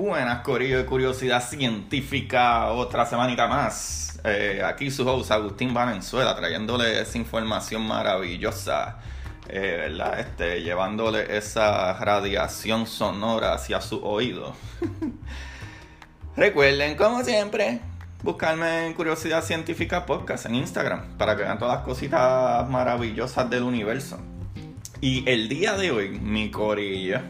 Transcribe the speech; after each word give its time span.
Buenas, 0.00 0.40
Corillo 0.40 0.86
Curiosidad 0.86 1.46
Científica, 1.46 2.68
otra 2.68 3.04
semanita 3.04 3.46
más. 3.48 4.18
Eh, 4.24 4.62
aquí 4.64 4.90
su 4.90 5.06
host 5.06 5.30
Agustín 5.30 5.74
Valenzuela 5.74 6.34
trayéndole 6.34 7.02
esa 7.02 7.18
información 7.18 7.86
maravillosa, 7.86 8.96
eh, 9.46 9.76
¿verdad? 9.78 10.20
Este, 10.20 10.62
llevándole 10.62 11.36
esa 11.36 11.92
radiación 12.02 12.86
sonora 12.86 13.52
hacia 13.52 13.82
su 13.82 14.02
oído. 14.02 14.54
Recuerden, 16.34 16.96
como 16.96 17.22
siempre, 17.22 17.80
buscarme 18.22 18.86
en 18.86 18.94
Curiosidad 18.94 19.44
Científica 19.44 20.06
Podcast 20.06 20.46
en 20.46 20.54
Instagram 20.54 21.18
para 21.18 21.36
que 21.36 21.42
vean 21.42 21.58
todas 21.58 21.76
las 21.76 21.84
cositas 21.84 22.66
maravillosas 22.70 23.50
del 23.50 23.64
universo. 23.64 24.18
Y 25.02 25.28
el 25.28 25.50
día 25.50 25.74
de 25.74 25.90
hoy, 25.90 26.08
mi 26.08 26.50
Corillo 26.50 27.20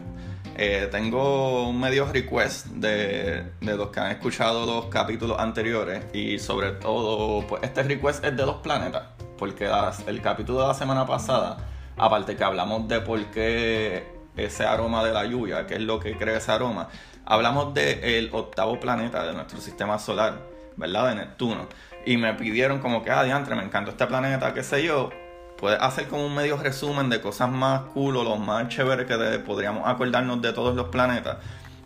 eh, 0.57 0.89
tengo 0.91 1.69
un 1.69 1.79
medio 1.79 2.11
request 2.11 2.67
de, 2.67 3.51
los 3.61 3.89
que 3.89 3.99
han 3.99 4.11
escuchado 4.11 4.65
los 4.65 4.85
capítulos 4.87 5.39
anteriores 5.39 6.03
y 6.13 6.39
sobre 6.39 6.71
todo, 6.71 7.45
pues 7.47 7.63
este 7.63 7.83
request 7.83 8.23
es 8.25 8.35
de 8.35 8.45
los 8.45 8.57
planetas, 8.57 9.03
porque 9.37 9.69
el 10.07 10.21
capítulo 10.21 10.61
de 10.61 10.67
la 10.67 10.73
semana 10.73 11.05
pasada, 11.05 11.57
aparte 11.97 12.35
que 12.35 12.43
hablamos 12.43 12.87
de 12.87 12.99
por 13.01 13.23
qué 13.27 14.05
ese 14.35 14.65
aroma 14.65 15.03
de 15.03 15.13
la 15.13 15.25
lluvia, 15.25 15.65
que 15.65 15.75
es 15.75 15.81
lo 15.81 15.99
que 15.99 16.17
crea 16.17 16.37
ese 16.37 16.51
aroma, 16.51 16.89
hablamos 17.25 17.73
del 17.73 18.29
octavo 18.33 18.79
planeta 18.79 19.23
de 19.25 19.33
nuestro 19.33 19.59
sistema 19.61 19.99
solar, 19.99 20.39
¿verdad? 20.75 21.09
De 21.09 21.15
Neptuno. 21.15 21.67
Y 22.05 22.17
me 22.17 22.33
pidieron 22.33 22.79
como 22.79 23.03
que, 23.03 23.11
ah, 23.11 23.23
diantre, 23.23 23.55
me 23.55 23.63
encanta 23.63 23.91
este 23.91 24.05
planeta, 24.05 24.53
qué 24.53 24.63
sé 24.63 24.83
yo 24.83 25.11
puedes 25.61 25.79
hacer 25.79 26.07
como 26.07 26.25
un 26.25 26.33
medio 26.33 26.57
resumen 26.57 27.07
de 27.09 27.21
cosas 27.21 27.49
más 27.49 27.81
cool 27.93 28.15
los 28.15 28.39
más 28.39 28.67
chéveres 28.67 29.05
que 29.05 29.39
podríamos 29.39 29.87
acordarnos 29.87 30.41
de 30.41 30.51
todos 30.51 30.75
los 30.75 30.87
planetas. 30.87 31.37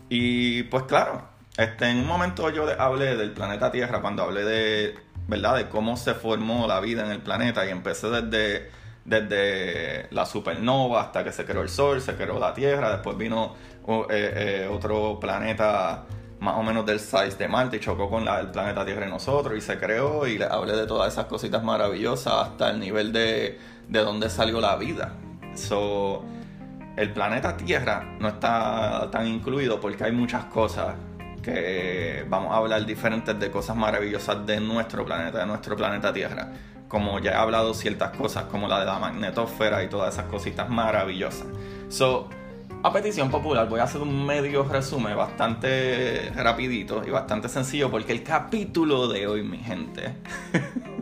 Y 0.08 0.62
pues 0.64 0.84
claro, 0.84 1.22
este, 1.58 1.90
en 1.90 1.98
un 1.98 2.06
momento 2.06 2.48
yo 2.50 2.66
hablé 2.78 3.16
del 3.16 3.32
planeta 3.32 3.70
Tierra 3.70 4.00
cuando 4.00 4.22
hablé 4.22 4.44
de, 4.44 4.94
¿verdad? 5.28 5.56
De 5.56 5.68
cómo 5.68 5.96
se 5.98 6.14
formó 6.14 6.66
la 6.66 6.80
vida 6.80 7.04
en 7.04 7.12
el 7.12 7.20
planeta 7.20 7.66
y 7.66 7.70
empecé 7.70 8.08
desde, 8.08 8.70
desde 9.04 10.06
la 10.10 10.24
supernova 10.24 11.02
hasta 11.02 11.22
que 11.22 11.32
se 11.32 11.44
creó 11.44 11.60
el 11.60 11.68
Sol, 11.68 12.00
se 12.00 12.14
creó 12.14 12.38
la 12.38 12.54
Tierra, 12.54 12.90
después 12.90 13.18
vino 13.18 13.56
eh, 13.86 14.06
eh, 14.10 14.70
otro 14.72 15.20
planeta 15.20 16.06
más 16.40 16.56
o 16.56 16.62
menos 16.62 16.84
del 16.84 17.00
size 17.00 17.36
de 17.38 17.48
Marte 17.48 17.76
y 17.76 17.80
chocó 17.80 18.08
con 18.08 18.28
el 18.28 18.50
planeta 18.50 18.84
Tierra 18.84 19.06
y 19.06 19.10
nosotros 19.10 19.56
y 19.56 19.60
se 19.60 19.78
creó 19.78 20.26
y 20.26 20.38
le 20.38 20.44
hablé 20.44 20.76
de 20.76 20.86
todas 20.86 21.12
esas 21.12 21.26
cositas 21.26 21.62
maravillosas 21.62 22.48
hasta 22.48 22.70
el 22.70 22.78
nivel 22.78 23.12
de, 23.12 23.58
de 23.88 24.00
dónde 24.00 24.30
salió 24.30 24.60
la 24.60 24.76
vida. 24.76 25.14
So, 25.54 26.24
el 26.96 27.12
planeta 27.12 27.56
Tierra 27.56 28.16
no 28.20 28.28
está 28.28 29.10
tan 29.10 29.26
incluido 29.26 29.80
porque 29.80 30.04
hay 30.04 30.12
muchas 30.12 30.46
cosas 30.46 30.94
que 31.42 32.24
vamos 32.28 32.52
a 32.52 32.56
hablar 32.56 32.84
diferentes 32.84 33.38
de 33.38 33.50
cosas 33.50 33.76
maravillosas 33.76 34.44
de 34.46 34.60
nuestro 34.60 35.04
planeta, 35.04 35.38
de 35.38 35.46
nuestro 35.46 35.76
planeta 35.76 36.12
Tierra. 36.12 36.52
Como 36.88 37.18
ya 37.18 37.32
he 37.32 37.34
hablado 37.34 37.74
ciertas 37.74 38.16
cosas 38.16 38.44
como 38.44 38.68
la 38.68 38.80
de 38.80 38.86
la 38.86 38.98
magnetosfera 38.98 39.82
y 39.84 39.88
todas 39.88 40.14
esas 40.14 40.26
cositas 40.26 40.68
maravillosas. 40.68 41.46
So, 41.88 42.28
a 42.82 42.92
petición 42.92 43.30
popular 43.30 43.68
voy 43.68 43.80
a 43.80 43.84
hacer 43.84 44.00
un 44.00 44.24
medio 44.24 44.62
resumen 44.62 45.16
bastante 45.16 46.30
rapidito 46.36 47.02
y 47.06 47.10
bastante 47.10 47.48
sencillo 47.48 47.90
porque 47.90 48.12
el 48.12 48.22
capítulo 48.22 49.08
de 49.08 49.26
hoy, 49.26 49.42
mi 49.42 49.58
gente, 49.58 50.14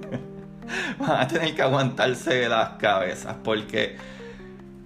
van 0.98 1.20
a 1.20 1.28
tener 1.28 1.54
que 1.54 1.62
aguantarse 1.62 2.48
las 2.48 2.70
cabezas 2.70 3.36
porque 3.42 3.96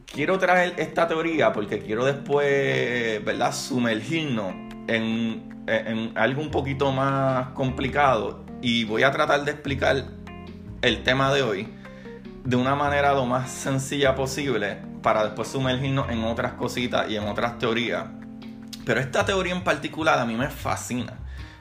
quiero 0.06 0.38
traer 0.38 0.74
esta 0.78 1.06
teoría 1.06 1.52
porque 1.52 1.78
quiero 1.80 2.04
después, 2.04 3.24
¿verdad?, 3.24 3.52
sumergirnos 3.52 4.54
en, 4.86 5.64
en 5.66 6.12
algo 6.16 6.42
un 6.42 6.50
poquito 6.50 6.92
más 6.92 7.48
complicado 7.50 8.44
y 8.62 8.84
voy 8.84 9.02
a 9.02 9.10
tratar 9.10 9.44
de 9.44 9.52
explicar 9.52 10.04
el 10.82 11.02
tema 11.02 11.32
de 11.32 11.42
hoy 11.42 11.68
de 12.44 12.56
una 12.56 12.74
manera 12.74 13.12
lo 13.12 13.26
más 13.26 13.50
sencilla 13.50 14.14
posible 14.14 14.78
para 15.02 15.24
después 15.24 15.48
sumergirnos 15.48 16.08
en 16.08 16.24
otras 16.24 16.54
cositas 16.54 17.08
y 17.10 17.16
en 17.16 17.24
otras 17.24 17.58
teorías. 17.58 18.06
Pero 18.84 19.00
esta 19.00 19.24
teoría 19.24 19.54
en 19.54 19.62
particular 19.62 20.18
a 20.18 20.24
mí 20.24 20.34
me 20.34 20.48
fascina. 20.48 21.18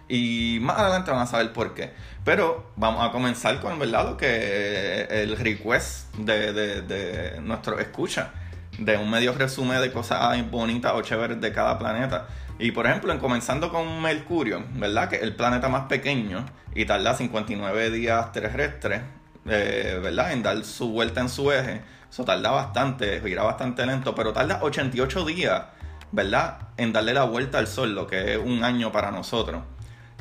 Y 0.10 0.60
más 0.62 0.80
adelante 0.80 1.12
van 1.12 1.22
a 1.22 1.28
saber 1.28 1.52
por 1.54 1.74
qué. 1.74 1.92
Pero 2.24 2.72
vamos 2.76 3.08
a 3.08 3.12
comenzar 3.12 3.60
con 3.60 3.78
¿verdad? 3.80 4.10
lo 4.10 4.18
que 4.18 5.08
el 5.10 5.38
request 5.38 6.14
de, 6.16 6.54
de, 6.54 7.42
nuestro 7.42 7.80
escucha. 7.80 8.32
De 8.78 8.98
un 8.98 9.10
medio 9.10 9.34
resumen 9.34 9.82
de 9.82 9.92
cosas 9.92 10.38
bonitas 10.50 10.94
o 10.96 11.02
chéveres 11.02 11.42
de 11.42 11.52
cada 11.52 11.78
planeta. 11.80 12.28
Y 12.60 12.72
por 12.72 12.86
ejemplo, 12.88 13.12
en 13.12 13.20
comenzando 13.20 13.72
con 13.72 14.02
Mercurio, 14.02 14.64
¿verdad? 14.74 15.10
Que 15.10 15.18
es 15.18 15.24
el 15.24 15.36
planeta 15.36 15.70
más 15.70 15.84
pequeño 15.84 16.46
y 16.74 16.86
tarda 16.86 17.14
59 17.14 17.92
días 17.92 18.32
terrestres, 18.32 19.02
eh, 19.46 20.00
¿verdad? 20.02 20.32
En 20.32 20.44
dar 20.44 20.64
su 20.64 20.90
vuelta 20.90 21.22
en 21.22 21.30
su 21.30 21.52
eje. 21.52 21.82
Eso 22.10 22.24
tarda 22.26 22.52
bastante, 22.52 23.22
gira 23.22 23.44
bastante 23.44 23.86
lento, 23.86 24.16
pero 24.16 24.34
tarda 24.34 24.60
88 24.62 25.26
días, 25.26 25.64
¿verdad? 26.12 26.58
En 26.78 26.94
darle 26.94 27.14
la 27.14 27.26
vuelta 27.26 27.60
al 27.60 27.68
Sol, 27.68 27.94
lo 27.94 28.08
que 28.08 28.34
es 28.34 28.38
un 28.38 28.64
año 28.64 28.92
para 28.92 29.12
nosotros. 29.12 29.62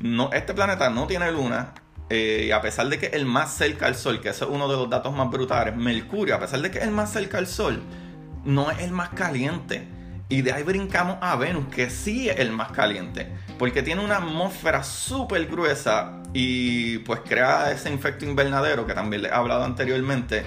No, 0.02 0.30
este 0.32 0.54
planeta 0.54 0.90
no 0.90 1.06
tiene 1.06 1.30
luna, 1.32 1.72
eh, 2.08 2.44
y 2.48 2.50
a 2.52 2.60
pesar 2.60 2.88
de 2.88 2.98
que 2.98 3.06
es 3.06 3.12
el 3.14 3.26
más 3.26 3.54
cerca 3.54 3.86
al 3.86 3.96
Sol, 3.96 4.20
que 4.20 4.28
ese 4.28 4.44
es 4.44 4.50
uno 4.50 4.68
de 4.68 4.76
los 4.76 4.88
datos 4.88 5.14
más 5.14 5.30
brutales, 5.30 5.74
Mercurio, 5.76 6.36
a 6.36 6.40
pesar 6.40 6.60
de 6.60 6.70
que 6.70 6.78
es 6.78 6.84
el 6.84 6.90
más 6.90 7.12
cerca 7.12 7.38
al 7.38 7.46
Sol, 7.46 7.82
no 8.44 8.70
es 8.70 8.80
el 8.80 8.92
más 8.92 9.10
caliente. 9.10 9.88
Y 10.28 10.42
de 10.42 10.52
ahí 10.52 10.62
brincamos 10.64 11.18
a 11.20 11.36
Venus, 11.36 11.66
que 11.66 11.88
sí 11.88 12.28
es 12.28 12.38
el 12.38 12.50
más 12.50 12.72
caliente, 12.72 13.28
porque 13.58 13.82
tiene 13.82 14.04
una 14.04 14.16
atmósfera 14.16 14.82
súper 14.82 15.46
gruesa 15.46 16.22
y 16.32 16.98
pues 16.98 17.20
crea 17.20 17.70
ese 17.70 17.92
efecto 17.94 18.24
invernadero 18.24 18.86
que 18.86 18.94
también 18.94 19.22
le 19.22 19.28
he 19.28 19.32
hablado 19.32 19.64
anteriormente 19.64 20.44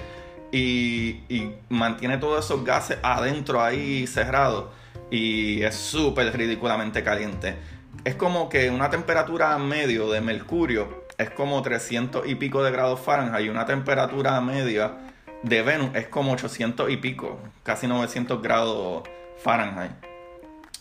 y, 0.52 1.20
mantiene 1.68 2.18
todos 2.18 2.44
esos 2.44 2.64
gases 2.64 2.98
adentro 3.02 3.62
ahí 3.62 4.06
cerrados 4.06 4.66
y 5.10 5.62
es 5.62 5.74
súper 5.74 6.36
ridículamente 6.36 7.02
caliente. 7.02 7.56
Es 8.04 8.14
como 8.14 8.48
que 8.48 8.70
una 8.70 8.88
temperatura 8.88 9.56
medio 9.58 10.10
de 10.10 10.20
mercurio 10.22 11.04
es 11.18 11.28
como 11.30 11.60
300 11.60 12.26
y 12.26 12.34
pico 12.34 12.62
de 12.62 12.70
grados 12.70 13.00
Fahrenheit 13.00 13.44
y 13.44 13.48
una 13.50 13.66
temperatura 13.66 14.40
media 14.40 14.96
de 15.42 15.62
Venus 15.62 15.90
es 15.94 16.08
como 16.08 16.32
800 16.32 16.90
y 16.90 16.96
pico, 16.96 17.38
casi 17.62 17.86
900 17.86 18.40
grados 18.40 19.02
Fahrenheit. 19.42 19.92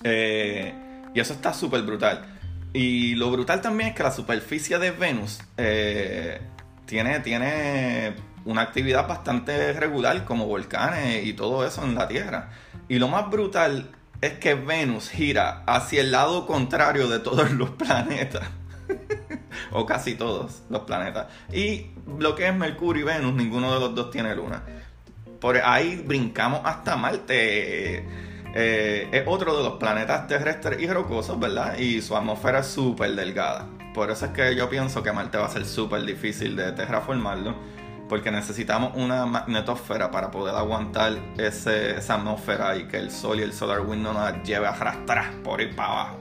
Eh, 0.03 0.73
y 1.13 1.19
eso 1.19 1.33
está 1.33 1.53
súper 1.53 1.81
brutal. 1.81 2.25
Y 2.71 3.15
lo 3.15 3.31
brutal 3.31 3.61
también 3.61 3.89
es 3.89 3.95
que 3.95 4.03
la 4.03 4.11
superficie 4.11 4.79
de 4.79 4.91
Venus 4.91 5.41
eh, 5.57 6.39
tiene, 6.85 7.19
tiene 7.19 8.13
una 8.45 8.61
actividad 8.61 9.07
bastante 9.07 9.73
regular 9.73 10.23
como 10.23 10.45
volcanes 10.45 11.25
y 11.25 11.33
todo 11.33 11.65
eso 11.65 11.83
en 11.83 11.95
la 11.95 12.07
Tierra. 12.07 12.49
Y 12.87 12.97
lo 12.97 13.09
más 13.09 13.29
brutal 13.29 13.89
es 14.21 14.33
que 14.33 14.53
Venus 14.53 15.09
gira 15.09 15.63
hacia 15.65 16.01
el 16.01 16.11
lado 16.11 16.45
contrario 16.45 17.07
de 17.07 17.19
todos 17.19 17.51
los 17.51 17.69
planetas. 17.71 18.49
o 19.71 19.85
casi 19.85 20.15
todos 20.15 20.63
los 20.69 20.81
planetas. 20.81 21.27
Y 21.53 21.87
lo 22.17 22.35
que 22.35 22.47
es 22.47 22.55
Mercurio 22.55 23.03
y 23.03 23.05
Venus, 23.05 23.33
ninguno 23.33 23.73
de 23.73 23.79
los 23.79 23.95
dos 23.95 24.11
tiene 24.11 24.35
luna. 24.35 24.63
Por 25.39 25.57
ahí 25.57 26.03
brincamos 26.05 26.61
hasta 26.63 26.97
Marte. 26.97 28.05
Eh, 28.55 29.07
es 29.11 29.23
otro 29.27 29.55
de 29.55 29.63
los 29.63 29.73
planetas 29.73 30.27
terrestres 30.27 30.81
y 30.81 30.87
rocosos, 30.87 31.39
¿verdad? 31.39 31.77
Y 31.77 32.01
su 32.01 32.15
atmósfera 32.15 32.59
es 32.59 32.67
súper 32.67 33.15
delgada. 33.15 33.67
Por 33.93 34.11
eso 34.11 34.25
es 34.25 34.31
que 34.31 34.55
yo 34.55 34.69
pienso 34.69 35.03
que 35.03 35.11
Marte 35.11 35.37
va 35.37 35.45
a 35.45 35.49
ser 35.49 35.65
súper 35.65 36.03
difícil 36.03 36.55
de 36.55 36.71
terraformarlo 36.71 37.55
porque 38.09 38.31
necesitamos 38.31 38.93
una 38.95 39.27
magnetosfera 39.27 40.09
para 40.09 40.31
poder 40.31 40.55
aguantar 40.55 41.13
esa 41.37 42.15
atmósfera 42.15 42.75
y 42.75 42.87
que 42.87 42.97
el 42.97 43.11
sol 43.11 43.39
y 43.39 43.43
el 43.43 43.53
solar 43.53 43.81
wind 43.81 44.01
no 44.01 44.13
nos 44.13 44.43
lleve 44.43 44.65
a 44.65 44.71
arrastrar 44.71 45.31
por 45.43 45.61
ir 45.61 45.75
para 45.75 45.91
abajo. 45.91 46.17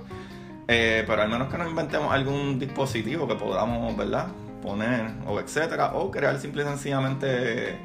Eh, 0.69 1.03
pero 1.07 1.23
al 1.23 1.31
menos 1.31 1.49
que 1.51 1.57
nos 1.57 1.69
inventemos 1.69 2.13
algún 2.13 2.59
dispositivo 2.59 3.27
que 3.27 3.35
podamos, 3.35 3.97
¿verdad? 3.97 4.27
Poner 4.63 5.11
o 5.27 5.41
etcétera, 5.41 5.95
o 5.95 6.11
crear 6.11 6.39
simple 6.39 6.63
y 6.63 6.67
sencillamente, 6.67 7.79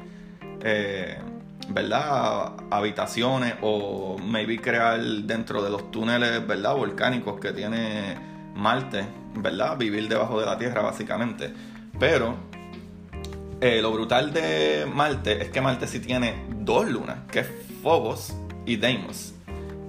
eh, 0.62 1.18
¿verdad? 1.70 2.52
Habitaciones 2.70 3.54
o 3.62 4.18
maybe 4.18 4.60
crear 4.60 5.00
dentro 5.00 5.62
de 5.62 5.70
los 5.70 5.90
túneles, 5.90 6.46
¿verdad? 6.46 6.74
Volcánicos 6.76 7.40
que 7.40 7.52
tiene 7.52 8.18
Marte, 8.54 9.06
¿verdad? 9.34 9.78
Vivir 9.78 10.06
debajo 10.08 10.38
de 10.38 10.44
la 10.44 10.58
Tierra 10.58 10.82
básicamente. 10.82 11.54
Pero 11.98 12.36
eh, 13.60 13.80
lo 13.80 13.92
brutal 13.92 14.32
de 14.32 14.86
Marte 14.92 15.42
es 15.42 15.50
que 15.50 15.60
Marte 15.60 15.86
sí 15.86 16.00
tiene 16.00 16.34
dos 16.60 16.88
lunas, 16.88 17.18
que 17.30 17.40
es 17.40 17.48
Phobos 17.82 18.34
y 18.66 18.76
Deimos. 18.76 19.34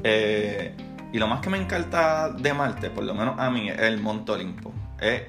Eh, 0.04 0.76
y 1.12 1.18
lo 1.18 1.28
más 1.28 1.42
que 1.42 1.50
me 1.50 1.58
encanta 1.58 2.30
de 2.30 2.54
Marte, 2.54 2.90
por 2.90 3.04
lo 3.04 3.14
menos 3.14 3.40
a 3.40 3.50
mí, 3.50 3.70
es 3.70 3.80
el 3.80 4.00
Monte 4.00 4.34
Olimpo. 4.34 4.74
Es 5.00 5.24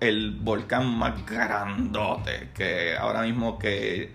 el 0.00 0.32
volcán 0.32 0.86
más 0.86 1.24
grandote 1.26 2.50
que 2.54 2.96
ahora 2.96 3.22
mismo 3.22 3.58
que, 3.58 4.12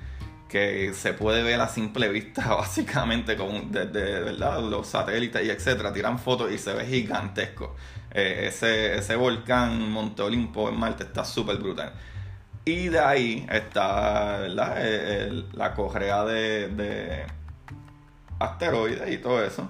que 0.47 0.93
se 0.93 1.13
puede 1.13 1.43
ver 1.43 1.59
a 1.59 1.67
simple 1.67 2.09
vista 2.09 2.55
básicamente 2.55 3.35
con, 3.35 3.71
desde 3.71 4.21
¿verdad? 4.21 4.61
los 4.61 4.87
satélites 4.87 5.45
y 5.45 5.49
etcétera, 5.49 5.91
tiran 5.91 6.19
fotos 6.19 6.51
y 6.51 6.57
se 6.57 6.73
ve 6.73 6.85
gigantesco. 6.85 7.75
Eh, 8.11 8.45
ese, 8.47 8.97
ese 8.97 9.15
volcán 9.15 9.91
Monte 9.91 10.21
Olimpo 10.21 10.69
en 10.69 10.77
Marte 10.77 11.03
está 11.03 11.25
súper 11.25 11.57
brutal. 11.57 11.93
Y 12.65 12.88
de 12.88 13.00
ahí 13.00 13.45
está 13.51 14.38
¿verdad? 14.39 14.75
Eh, 14.77 15.44
la 15.54 15.74
correa 15.74 16.24
de, 16.24 16.69
de 16.69 17.25
asteroides 18.39 19.12
y 19.12 19.18
todo 19.18 19.44
eso. 19.44 19.69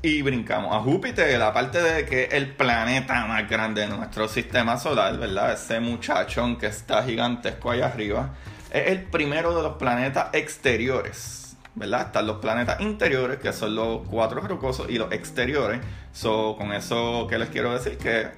Y 0.00 0.22
brincamos 0.22 0.74
a 0.74 0.80
Júpiter, 0.80 1.42
aparte 1.42 1.82
de 1.82 2.04
que 2.04 2.24
el 2.26 2.54
planeta 2.54 3.26
más 3.26 3.48
grande 3.48 3.80
de 3.80 3.88
nuestro 3.88 4.28
sistema 4.28 4.78
solar, 4.78 5.18
¿verdad? 5.18 5.54
Ese 5.54 5.80
muchachón 5.80 6.56
que 6.56 6.66
está 6.66 7.02
gigantesco 7.02 7.72
allá 7.72 7.86
arriba, 7.86 8.30
es 8.70 8.86
el 8.92 9.02
primero 9.04 9.56
de 9.56 9.62
los 9.64 9.76
planetas 9.76 10.28
exteriores, 10.34 11.56
¿verdad? 11.74 12.06
Están 12.06 12.28
los 12.28 12.36
planetas 12.36 12.80
interiores, 12.80 13.38
que 13.38 13.52
son 13.52 13.74
los 13.74 14.06
cuatro 14.06 14.40
rocosos, 14.40 14.88
y 14.88 14.98
los 14.98 15.10
exteriores. 15.10 15.80
So, 16.12 16.54
con 16.56 16.72
eso 16.72 17.26
que 17.28 17.36
les 17.36 17.48
quiero 17.48 17.72
decir 17.72 17.98
que 17.98 18.28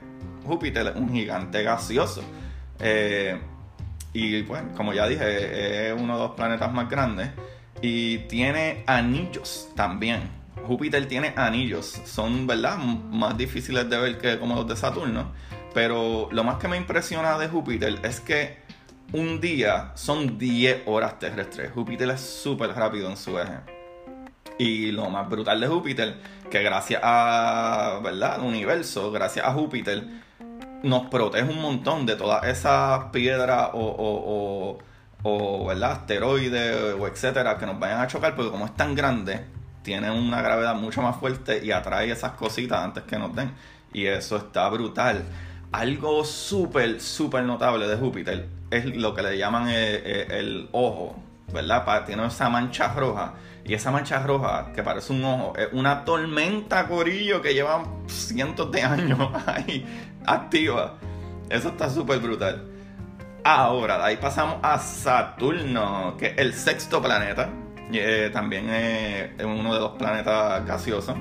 Júpiter 0.46 0.86
es 0.86 0.96
un 0.96 1.12
gigante 1.12 1.62
gaseoso. 1.62 2.22
Eh, 2.78 3.38
y 4.12 4.42
bueno, 4.42 4.70
como 4.76 4.92
ya 4.92 5.06
dije, 5.06 5.88
es 5.88 6.00
uno 6.00 6.14
de 6.14 6.22
los 6.24 6.32
planetas 6.32 6.72
más 6.72 6.88
grandes. 6.88 7.30
Y 7.82 8.18
tiene 8.28 8.82
anillos 8.86 9.68
también. 9.74 10.22
Júpiter 10.66 11.06
tiene 11.06 11.32
anillos, 11.36 12.00
son, 12.04 12.46
¿verdad? 12.46 12.76
Más 12.76 13.36
difíciles 13.36 13.88
de 13.88 13.98
ver 13.98 14.18
que 14.18 14.38
como 14.38 14.54
los 14.54 14.66
de 14.66 14.76
Saturno. 14.76 15.32
Pero 15.72 16.28
lo 16.32 16.44
más 16.44 16.56
que 16.56 16.68
me 16.68 16.76
impresiona 16.76 17.38
de 17.38 17.48
Júpiter 17.48 18.00
es 18.02 18.20
que 18.20 18.58
un 19.12 19.40
día 19.40 19.92
son 19.94 20.38
10 20.38 20.82
horas 20.86 21.18
terrestres. 21.18 21.72
Júpiter 21.72 22.10
es 22.10 22.20
súper 22.20 22.70
rápido 22.70 23.08
en 23.08 23.16
su 23.16 23.38
eje. 23.38 23.58
Y 24.58 24.92
lo 24.92 25.08
más 25.08 25.28
brutal 25.28 25.60
de 25.60 25.66
Júpiter, 25.66 26.16
que 26.50 26.62
gracias 26.62 27.00
a, 27.02 28.00
¿verdad? 28.02 28.40
Universo, 28.42 29.10
gracias 29.10 29.46
a 29.46 29.52
Júpiter, 29.52 30.06
nos 30.82 31.08
protege 31.08 31.48
un 31.48 31.60
montón 31.60 32.06
de 32.06 32.16
todas 32.16 32.44
esas 32.44 33.04
piedras 33.06 33.70
o, 33.72 33.80
o, 33.80 34.78
o, 35.22 35.66
¿verdad? 35.66 35.92
asteroides 35.92 36.94
o 36.98 37.06
etcétera 37.06 37.58
que 37.58 37.66
nos 37.66 37.78
vayan 37.78 38.00
a 38.00 38.06
chocar, 38.06 38.34
porque 38.34 38.50
como 38.50 38.66
es 38.66 38.76
tan 38.76 38.94
grande, 38.94 39.44
tiene 39.82 40.10
una 40.10 40.42
gravedad 40.42 40.74
mucho 40.74 41.02
más 41.02 41.16
fuerte 41.16 41.64
y 41.64 41.72
atrae 41.72 42.10
esas 42.10 42.32
cositas 42.32 42.80
antes 42.82 43.04
que 43.04 43.18
nos 43.18 43.34
den. 43.34 43.52
Y 43.92 44.06
eso 44.06 44.36
está 44.36 44.68
brutal. 44.68 45.24
Algo 45.72 46.24
súper, 46.24 47.00
súper 47.00 47.44
notable 47.44 47.86
de 47.86 47.96
Júpiter 47.96 48.48
es 48.70 48.84
lo 48.96 49.14
que 49.14 49.22
le 49.22 49.38
llaman 49.38 49.68
eh, 49.68 50.02
eh, 50.04 50.26
el, 50.30 50.68
ojo, 50.72 51.16
¿verdad? 51.52 52.04
Tiene 52.06 52.26
esa 52.26 52.48
mancha 52.48 52.92
roja. 52.92 53.34
Y 53.70 53.74
esa 53.74 53.92
mancha 53.92 54.18
roja, 54.18 54.72
que 54.74 54.82
parece 54.82 55.12
un 55.12 55.22
ojo, 55.22 55.52
es 55.56 55.68
una 55.70 56.04
tormenta 56.04 56.88
corillo 56.88 57.40
que 57.40 57.54
lleva 57.54 57.84
cientos 58.08 58.72
de 58.72 58.82
años 58.82 59.30
ahí 59.46 59.86
activa. 60.26 60.98
Eso 61.48 61.68
está 61.68 61.88
súper 61.88 62.18
brutal. 62.18 62.68
Ahora, 63.44 63.96
de 63.98 64.04
ahí 64.06 64.16
pasamos 64.16 64.56
a 64.62 64.76
Saturno, 64.76 66.16
que 66.18 66.26
es 66.26 66.38
el 66.38 66.52
sexto 66.52 67.00
planeta 67.00 67.48
eh, 67.92 68.30
también 68.32 68.70
es 68.70 69.44
uno 69.44 69.72
de 69.72 69.78
los 69.78 69.90
planetas 69.92 70.66
gaseosos. 70.66 71.14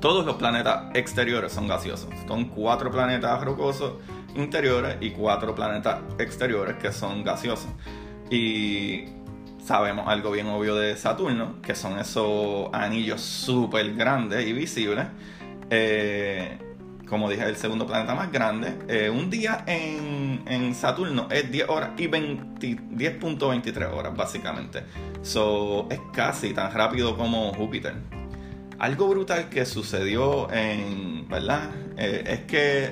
Todos 0.00 0.26
los 0.26 0.36
planetas 0.36 0.94
exteriores 0.94 1.50
son 1.50 1.66
gaseosos. 1.66 2.10
Son 2.26 2.44
cuatro 2.50 2.90
planetas 2.90 3.42
rocosos 3.42 3.94
interiores 4.36 4.98
y 5.00 5.12
cuatro 5.12 5.54
planetas 5.54 6.00
exteriores 6.18 6.76
que 6.76 6.92
son 6.92 7.24
gaseosos. 7.24 7.70
Y 8.28 9.17
sabemos 9.68 10.08
algo 10.08 10.30
bien 10.30 10.46
obvio 10.46 10.74
de 10.76 10.96
Saturno, 10.96 11.60
que 11.60 11.74
son 11.74 11.98
esos 11.98 12.70
anillos 12.72 13.20
súper 13.20 13.94
grandes 13.94 14.46
y 14.46 14.54
visibles. 14.54 15.04
Eh, 15.68 16.56
como 17.06 17.28
dije, 17.28 17.44
el 17.44 17.56
segundo 17.56 17.86
planeta 17.86 18.14
más 18.14 18.32
grande. 18.32 18.78
Eh, 18.88 19.10
un 19.10 19.28
día 19.28 19.64
en, 19.66 20.42
en, 20.46 20.74
Saturno 20.74 21.28
es 21.30 21.50
10 21.50 21.68
horas 21.68 21.90
y 21.98 22.08
10.23 22.08 23.92
horas, 23.92 24.16
básicamente. 24.16 24.84
Es 25.20 26.00
casi 26.14 26.54
tan 26.54 26.72
rápido 26.72 27.14
como 27.14 27.52
Júpiter. 27.52 27.94
Algo 28.78 29.08
brutal 29.08 29.50
que 29.50 29.66
sucedió 29.66 30.50
en. 30.50 31.28
¿Verdad? 31.28 31.68
Eh, 31.98 32.24
es 32.26 32.40
que 32.50 32.90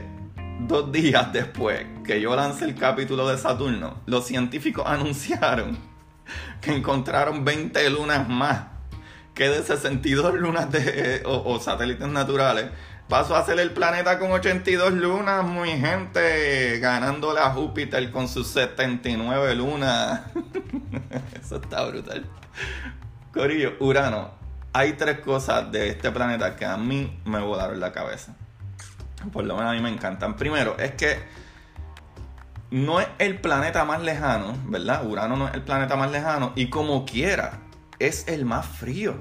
dos 0.69 0.93
días 0.93 1.33
después 1.33 1.87
que 2.05 2.21
yo 2.21 2.37
lancé 2.37 2.67
el 2.67 2.75
capítulo 2.75 3.27
de 3.29 3.39
Saturno, 3.39 4.03
los 4.05 4.27
científicos 4.27 4.85
anunciaron 4.87 5.96
que 6.61 6.75
encontraron 6.75 7.45
20 7.45 7.91
lunas 7.91 8.29
más 8.29 8.67
que 9.35 9.49
de 9.51 9.63
62 9.63 10.35
lunas 10.35 10.73
de, 10.73 11.23
o 11.27 11.61
satélites 11.61 12.09
naturales 12.09 12.71
Pasó 13.09 13.37
a 13.37 13.45
ser 13.45 13.61
el 13.61 13.71
planeta 13.71 14.19
con 14.19 14.33
82 14.33 14.95
lunas, 14.95 15.45
muy 15.45 15.71
gente, 15.71 16.81
ganándole 16.81 17.39
a 17.39 17.51
Júpiter 17.51 18.11
con 18.11 18.27
sus 18.27 18.49
79 18.49 19.55
lunas. 19.55 20.23
Eso 21.41 21.57
está 21.57 21.85
brutal. 21.85 22.27
Corillo, 23.33 23.75
Urano. 23.79 24.33
Hay 24.73 24.95
tres 24.95 25.21
cosas 25.21 25.71
de 25.71 25.91
este 25.91 26.11
planeta 26.11 26.57
que 26.57 26.65
a 26.65 26.77
mí 26.77 27.21
me 27.25 27.39
volaron 27.39 27.79
la 27.79 27.93
cabeza. 27.93 28.35
Por 29.33 29.45
lo 29.45 29.55
menos 29.55 29.71
a 29.71 29.75
mí 29.75 29.81
me 29.81 29.91
encantan. 29.91 30.35
Primero, 30.35 30.77
es 30.77 30.95
que 30.95 31.21
no 32.71 33.01
es 33.01 33.09
el 33.19 33.41
planeta 33.41 33.85
más 33.85 34.03
lejano, 34.03 34.55
¿verdad? 34.67 35.07
Urano 35.07 35.37
no 35.37 35.49
es 35.49 35.55
el 35.55 35.63
planeta 35.63 35.97
más 35.97 36.11
lejano 36.11 36.53
y 36.57 36.69
como 36.69 37.05
quiera, 37.05 37.61
es 37.99 38.27
el 38.29 38.45
más 38.45 38.67
frío. 38.67 39.15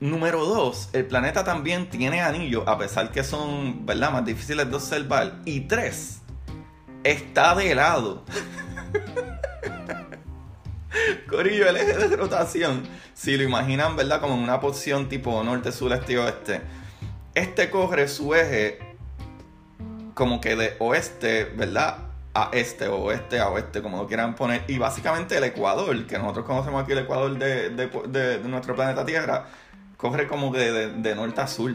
Número 0.00 0.44
dos, 0.44 0.90
el 0.92 1.06
planeta 1.06 1.44
también 1.44 1.90
tiene 1.90 2.20
anillos, 2.20 2.64
a 2.66 2.78
pesar 2.78 3.10
que 3.10 3.24
son, 3.24 3.84
¿verdad?, 3.84 4.12
más 4.12 4.24
difíciles 4.24 4.70
de 4.70 4.76
observar. 4.76 5.40
Y 5.44 5.62
tres, 5.62 6.20
está 7.02 7.54
de 7.56 7.74
lado. 7.74 8.24
Corillo, 11.28 11.68
el 11.68 11.76
eje 11.76 12.08
de 12.08 12.16
rotación, 12.16 12.84
si 13.12 13.36
lo 13.36 13.42
imaginan, 13.42 13.96
¿verdad?, 13.96 14.20
como 14.20 14.34
en 14.34 14.40
una 14.40 14.60
posición 14.60 15.08
tipo 15.08 15.42
norte, 15.42 15.72
sur, 15.72 15.92
este 15.92 16.12
y 16.12 16.16
oeste. 16.16 16.60
Este 17.34 17.68
corre 17.68 18.08
su 18.08 18.34
eje 18.34 18.87
como 20.18 20.40
que 20.40 20.56
de 20.56 20.74
oeste, 20.80 21.44
¿verdad? 21.44 21.98
A 22.34 22.50
este, 22.52 22.88
oeste 22.88 23.38
a 23.38 23.50
oeste, 23.50 23.80
como 23.80 23.98
lo 23.98 24.08
quieran 24.08 24.34
poner. 24.34 24.64
Y 24.66 24.76
básicamente 24.76 25.36
el 25.36 25.44
Ecuador, 25.44 26.06
que 26.08 26.18
nosotros 26.18 26.44
conocemos 26.44 26.82
aquí 26.82 26.90
el 26.90 26.98
Ecuador 26.98 27.38
de, 27.38 27.70
de 27.70 28.38
nuestro 28.40 28.74
planeta 28.74 29.06
Tierra, 29.06 29.46
corre 29.96 30.26
como 30.26 30.50
que 30.50 30.58
de, 30.58 31.14
norte 31.14 31.40
a 31.40 31.46
sur. 31.46 31.72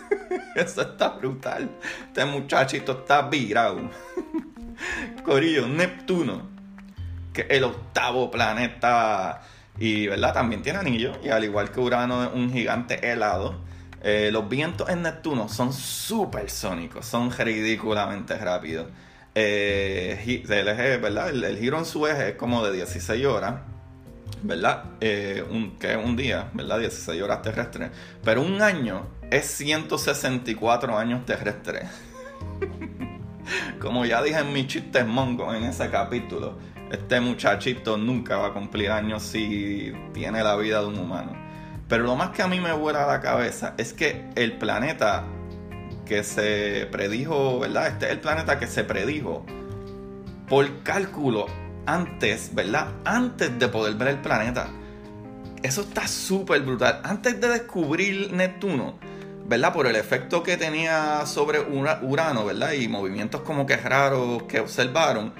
Eso 0.54 0.82
está 0.82 1.08
brutal. 1.08 1.70
Este 2.08 2.26
muchachito 2.26 2.92
está 2.92 3.22
virado. 3.22 3.88
Corillo, 5.24 5.66
Neptuno, 5.66 6.42
que 7.32 7.42
es 7.42 7.46
el 7.52 7.64
octavo 7.64 8.30
planeta. 8.30 9.40
Y, 9.78 10.08
¿verdad? 10.08 10.34
También 10.34 10.60
tiene 10.60 10.80
anillo. 10.80 11.12
Y 11.24 11.30
al 11.30 11.42
igual 11.42 11.70
que 11.70 11.80
Urano 11.80 12.24
es 12.24 12.34
un 12.34 12.52
gigante 12.52 13.10
helado. 13.10 13.66
Eh, 14.02 14.30
los 14.32 14.48
vientos 14.48 14.88
en 14.88 15.02
Neptuno 15.02 15.48
son 15.48 15.72
súper 15.72 16.50
sónicos. 16.50 17.06
Son 17.06 17.30
ridículamente 17.30 18.36
rápidos. 18.36 18.86
Eh, 19.34 20.42
el 20.48 20.68
eje, 20.68 21.56
giro 21.58 21.78
en 21.78 21.84
su 21.84 22.06
eje 22.06 22.30
es 22.30 22.34
como 22.36 22.64
de 22.64 22.72
16 22.72 23.26
horas. 23.26 23.54
¿verdad? 24.42 24.84
Eh, 25.00 25.44
que 25.80 25.92
es 25.92 25.96
un 25.96 26.16
día, 26.16 26.50
¿verdad? 26.52 26.78
16 26.80 27.22
horas 27.22 27.42
terrestres. 27.42 27.90
Pero 28.24 28.42
un 28.42 28.62
año 28.62 29.06
es 29.30 29.46
164 29.46 30.96
años 30.96 31.24
terrestres. 31.26 31.88
Como 33.80 34.04
ya 34.04 34.22
dije 34.22 34.38
en 34.38 34.52
mi 34.52 34.66
chiste 34.66 35.04
mongo 35.04 35.54
en 35.54 35.64
ese 35.64 35.88
capítulo, 35.90 36.58
este 36.90 37.20
muchachito 37.20 37.96
nunca 37.96 38.36
va 38.36 38.48
a 38.48 38.52
cumplir 38.52 38.90
años 38.90 39.22
si 39.22 39.92
tiene 40.12 40.42
la 40.42 40.56
vida 40.56 40.80
de 40.80 40.86
un 40.86 40.98
humano. 40.98 41.37
Pero 41.88 42.04
lo 42.04 42.16
más 42.16 42.30
que 42.30 42.42
a 42.42 42.48
mí 42.48 42.60
me 42.60 42.72
vuela 42.72 43.06
la 43.06 43.20
cabeza 43.20 43.74
es 43.78 43.92
que 43.92 44.30
el 44.34 44.58
planeta 44.58 45.24
que 46.04 46.22
se 46.22 46.86
predijo, 46.90 47.60
¿verdad? 47.60 47.88
Este 47.88 48.06
es 48.06 48.12
el 48.12 48.20
planeta 48.20 48.58
que 48.58 48.66
se 48.66 48.84
predijo 48.84 49.44
por 50.48 50.82
cálculo 50.82 51.46
antes, 51.86 52.54
¿verdad? 52.54 52.88
Antes 53.04 53.58
de 53.58 53.68
poder 53.68 53.94
ver 53.94 54.08
el 54.08 54.18
planeta. 54.18 54.68
Eso 55.62 55.80
está 55.80 56.06
súper 56.06 56.62
brutal. 56.62 57.00
Antes 57.04 57.40
de 57.40 57.48
descubrir 57.48 58.32
Neptuno, 58.32 58.98
¿verdad? 59.46 59.72
Por 59.72 59.86
el 59.86 59.96
efecto 59.96 60.42
que 60.42 60.56
tenía 60.56 61.24
sobre 61.26 61.60
Urano, 61.60 62.44
¿verdad? 62.44 62.72
Y 62.72 62.86
movimientos 62.88 63.40
como 63.40 63.66
que 63.66 63.76
raros 63.76 64.42
que 64.44 64.60
observaron. 64.60 65.32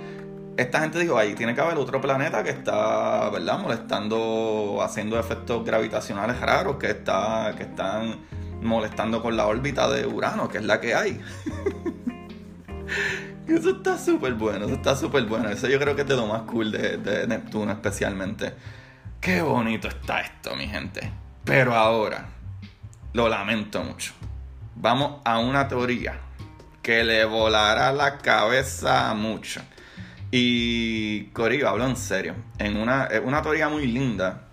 Esta 0.58 0.80
gente 0.80 0.98
dijo, 0.98 1.16
ahí 1.16 1.34
tiene 1.36 1.54
que 1.54 1.60
haber 1.60 1.78
otro 1.78 2.00
planeta 2.00 2.42
que 2.42 2.50
está, 2.50 3.30
¿verdad? 3.30 3.60
Molestando, 3.60 4.80
haciendo 4.82 5.16
efectos 5.16 5.64
gravitacionales 5.64 6.40
raros, 6.40 6.78
que, 6.78 6.90
está, 6.90 7.54
que 7.56 7.62
están 7.62 8.16
molestando 8.60 9.22
con 9.22 9.36
la 9.36 9.46
órbita 9.46 9.88
de 9.88 10.04
Urano, 10.04 10.48
que 10.48 10.58
es 10.58 10.64
la 10.64 10.80
que 10.80 10.96
hay. 10.96 11.20
Eso 13.46 13.70
está 13.70 13.96
súper 13.96 14.34
bueno, 14.34 14.66
eso 14.66 14.74
está 14.74 14.96
súper 14.96 15.24
bueno. 15.26 15.48
Eso 15.48 15.68
yo 15.68 15.78
creo 15.78 15.94
que 15.94 16.02
es 16.02 16.08
de 16.08 16.16
lo 16.16 16.26
más 16.26 16.42
cool 16.42 16.72
de, 16.72 16.98
de 16.98 17.26
Neptuno 17.28 17.70
especialmente. 17.72 18.52
Qué 19.20 19.40
bonito 19.40 19.86
está 19.86 20.20
esto, 20.20 20.56
mi 20.56 20.66
gente. 20.66 21.10
Pero 21.44 21.74
ahora, 21.74 22.26
lo 23.12 23.28
lamento 23.28 23.82
mucho. 23.84 24.12
Vamos 24.74 25.22
a 25.24 25.38
una 25.38 25.68
teoría 25.68 26.18
que 26.82 27.04
le 27.04 27.24
volará 27.24 27.92
la 27.92 28.18
cabeza 28.18 29.08
a 29.08 29.14
mucho. 29.14 29.62
Y 30.30 31.24
Corillo, 31.26 31.68
hablo 31.68 31.86
en 31.86 31.96
serio. 31.96 32.34
En 32.58 32.76
una, 32.76 33.08
una 33.24 33.42
teoría 33.42 33.68
muy 33.68 33.86
linda, 33.86 34.48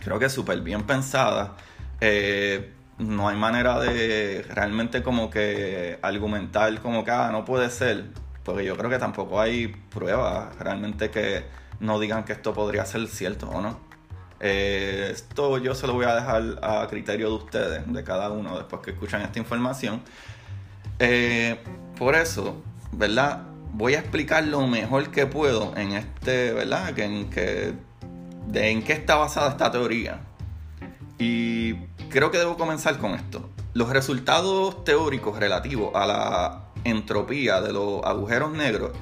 creo 0.00 0.18
que 0.18 0.28
súper 0.28 0.60
bien 0.60 0.82
pensada. 0.82 1.56
Eh, 2.00 2.72
no 2.98 3.28
hay 3.28 3.36
manera 3.36 3.80
de 3.80 4.44
realmente 4.48 5.02
como 5.02 5.30
que 5.30 5.98
argumentar 6.02 6.80
como 6.80 7.04
que 7.04 7.10
ah, 7.10 7.30
no 7.32 7.44
puede 7.44 7.70
ser. 7.70 8.06
Porque 8.42 8.64
yo 8.64 8.76
creo 8.76 8.90
que 8.90 8.98
tampoco 8.98 9.40
hay 9.40 9.68
pruebas 9.68 10.54
realmente 10.58 11.10
que 11.10 11.44
no 11.80 11.98
digan 11.98 12.24
que 12.24 12.32
esto 12.32 12.52
podría 12.52 12.84
ser 12.84 13.06
cierto 13.08 13.48
o 13.48 13.60
no. 13.60 13.80
Eh, 14.40 15.10
esto 15.12 15.58
yo 15.58 15.74
se 15.74 15.86
lo 15.86 15.94
voy 15.94 16.06
a 16.06 16.14
dejar 16.16 16.58
a 16.62 16.86
criterio 16.88 17.28
de 17.28 17.34
ustedes, 17.36 17.92
de 17.92 18.04
cada 18.04 18.30
uno, 18.30 18.56
después 18.58 18.82
que 18.82 18.90
escuchan 18.90 19.22
esta 19.22 19.38
información. 19.38 20.02
Eh, 20.98 21.58
por 21.96 22.14
eso, 22.14 22.62
¿verdad? 22.92 23.53
Voy 23.76 23.96
a 23.96 23.98
explicar 23.98 24.44
lo 24.46 24.68
mejor 24.68 25.10
que 25.10 25.26
puedo 25.26 25.76
en 25.76 25.92
este, 25.94 26.52
¿verdad? 26.52 26.94
Que, 26.94 27.04
en, 27.04 27.28
que, 27.28 27.72
de 28.46 28.70
en 28.70 28.84
qué 28.84 28.92
está 28.92 29.16
basada 29.16 29.50
esta 29.50 29.72
teoría. 29.72 30.20
Y 31.18 31.74
creo 32.08 32.30
que 32.30 32.38
debo 32.38 32.56
comenzar 32.56 32.98
con 32.98 33.14
esto. 33.14 33.50
Los 33.72 33.88
resultados 33.88 34.84
teóricos 34.84 35.40
relativos 35.40 35.90
a 35.96 36.06
la 36.06 36.64
entropía 36.84 37.60
de 37.60 37.72
los 37.72 38.04
agujeros 38.04 38.52
negros 38.52 38.92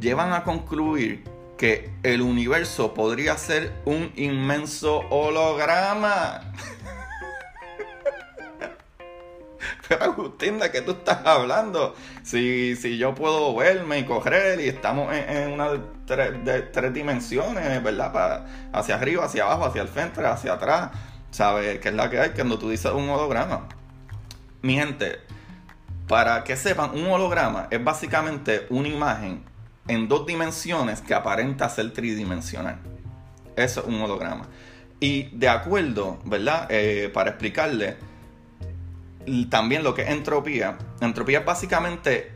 llevan 0.00 0.32
a 0.32 0.42
concluir 0.42 1.22
que 1.56 1.92
el 2.02 2.20
universo 2.20 2.94
podría 2.94 3.38
ser 3.38 3.80
un 3.84 4.10
inmenso 4.16 5.02
holograma. 5.08 6.52
Pero 9.88 10.04
Agustín, 10.04 10.58
¿de 10.58 10.70
qué 10.70 10.82
tú 10.82 10.92
estás 10.92 11.24
hablando? 11.24 11.94
Si, 12.22 12.76
si 12.76 12.98
yo 12.98 13.14
puedo 13.14 13.54
verme 13.54 13.98
y 14.00 14.04
correr 14.04 14.60
y 14.60 14.68
estamos 14.68 15.14
en, 15.14 15.52
una 15.52 15.72
de 15.72 16.62
tres, 16.62 16.92
dimensiones, 16.92 17.82
¿verdad? 17.82 18.46
hacia 18.72 18.94
arriba, 18.94 19.24
hacia 19.24 19.44
abajo, 19.44 19.66
hacia 19.66 19.82
el 19.82 19.88
frente, 19.88 20.24
hacia 20.24 20.54
atrás. 20.54 20.90
¿Sabes? 21.30 21.80
¿Qué 21.80 21.88
es 21.88 21.94
la 21.94 22.08
que 22.08 22.20
hay 22.20 22.30
cuando 22.30 22.58
tú 22.58 22.70
dices 22.70 22.92
un 22.92 23.08
holograma? 23.10 23.68
Mi 24.62 24.74
gente, 24.74 25.20
para 26.08 26.44
que 26.44 26.56
sepan, 26.56 26.92
un 26.92 27.06
holograma 27.06 27.68
es 27.70 27.82
básicamente 27.82 28.66
una 28.70 28.88
imagen 28.88 29.44
en 29.86 30.08
dos 30.08 30.26
dimensiones 30.26 31.02
que 31.02 31.14
aparenta 31.14 31.68
ser 31.68 31.92
tridimensional. 31.92 32.78
Eso 33.54 33.80
es 33.80 33.86
un 33.86 34.00
holograma. 34.00 34.46
Y 34.98 35.24
de 35.36 35.48
acuerdo, 35.48 36.18
¿verdad? 36.24 36.66
Eh, 36.70 37.10
para 37.12 37.30
explicarle 37.30 37.96
también 39.46 39.82
lo 39.82 39.94
que 39.94 40.02
es 40.02 40.10
entropía. 40.10 40.78
Entropía 41.00 41.40
es 41.40 41.44
básicamente 41.44 42.32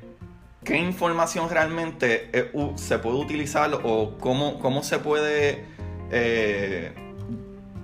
qué 0.64 0.76
información 0.76 1.48
realmente 1.48 2.30
eh, 2.32 2.52
se 2.76 2.98
puede 2.98 3.16
utilizar 3.16 3.70
o 3.82 4.18
cómo, 4.18 4.58
cómo 4.58 4.82
se 4.82 4.98
puede, 4.98 5.64
eh, 6.10 6.92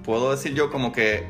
puedo 0.04 0.30
decir 0.30 0.54
yo, 0.54 0.70
como 0.70 0.92
que 0.92 1.26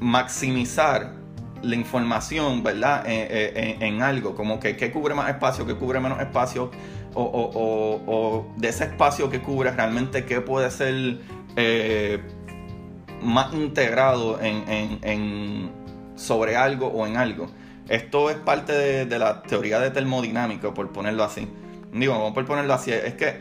maximizar 0.00 1.14
la 1.62 1.76
información, 1.76 2.62
¿verdad? 2.62 3.04
En, 3.06 4.02
algo, 4.02 4.34
como 4.34 4.58
que 4.58 4.76
qué 4.76 4.90
cubre 4.90 5.14
más 5.14 5.30
espacio, 5.30 5.64
qué 5.64 5.76
cubre 5.76 6.00
menos 6.00 6.20
espacio, 6.20 6.70
o, 7.14 8.46
de 8.56 8.68
ese 8.68 8.84
espacio 8.84 9.30
que 9.30 9.40
cubre 9.40 9.70
realmente 9.70 10.24
qué 10.24 10.40
puede 10.40 10.70
ser 10.70 11.20
eh, 11.56 12.20
más 13.22 13.52
integrado 13.52 14.40
en, 14.40 15.70
sobre 16.22 16.56
algo 16.56 16.86
o 16.86 17.06
en 17.06 17.16
algo. 17.16 17.50
Esto 17.88 18.30
es 18.30 18.36
parte 18.36 18.72
de, 18.72 19.18
la 19.18 19.42
teoría 19.42 19.80
de 19.80 19.90
termodinámica, 19.90 20.72
por 20.72 20.92
ponerlo 20.92 21.24
así. 21.24 21.48
Digo, 21.92 22.14
vamos 22.14 22.32
por 22.32 22.46
ponerlo 22.46 22.72
así, 22.72 22.92
es 22.92 23.14
que 23.14 23.40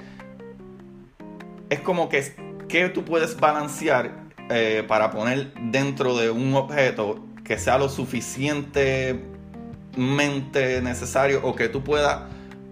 es 1.69 1.79
como 1.79 2.09
que, 2.09 2.35
que 2.67 2.89
tú 2.89 3.05
puedes 3.05 3.39
balancear 3.39 4.11
eh, 4.49 4.83
para 4.87 5.11
poner 5.11 5.53
dentro 5.71 6.17
de 6.17 6.31
un 6.31 6.53
objeto 6.55 7.23
que 7.45 7.57
sea 7.57 7.77
lo 7.77 7.87
suficientemente 7.87 10.81
necesario 10.81 11.41
o 11.43 11.55
que 11.55 11.69
tú 11.69 11.83
puedas 11.83 12.23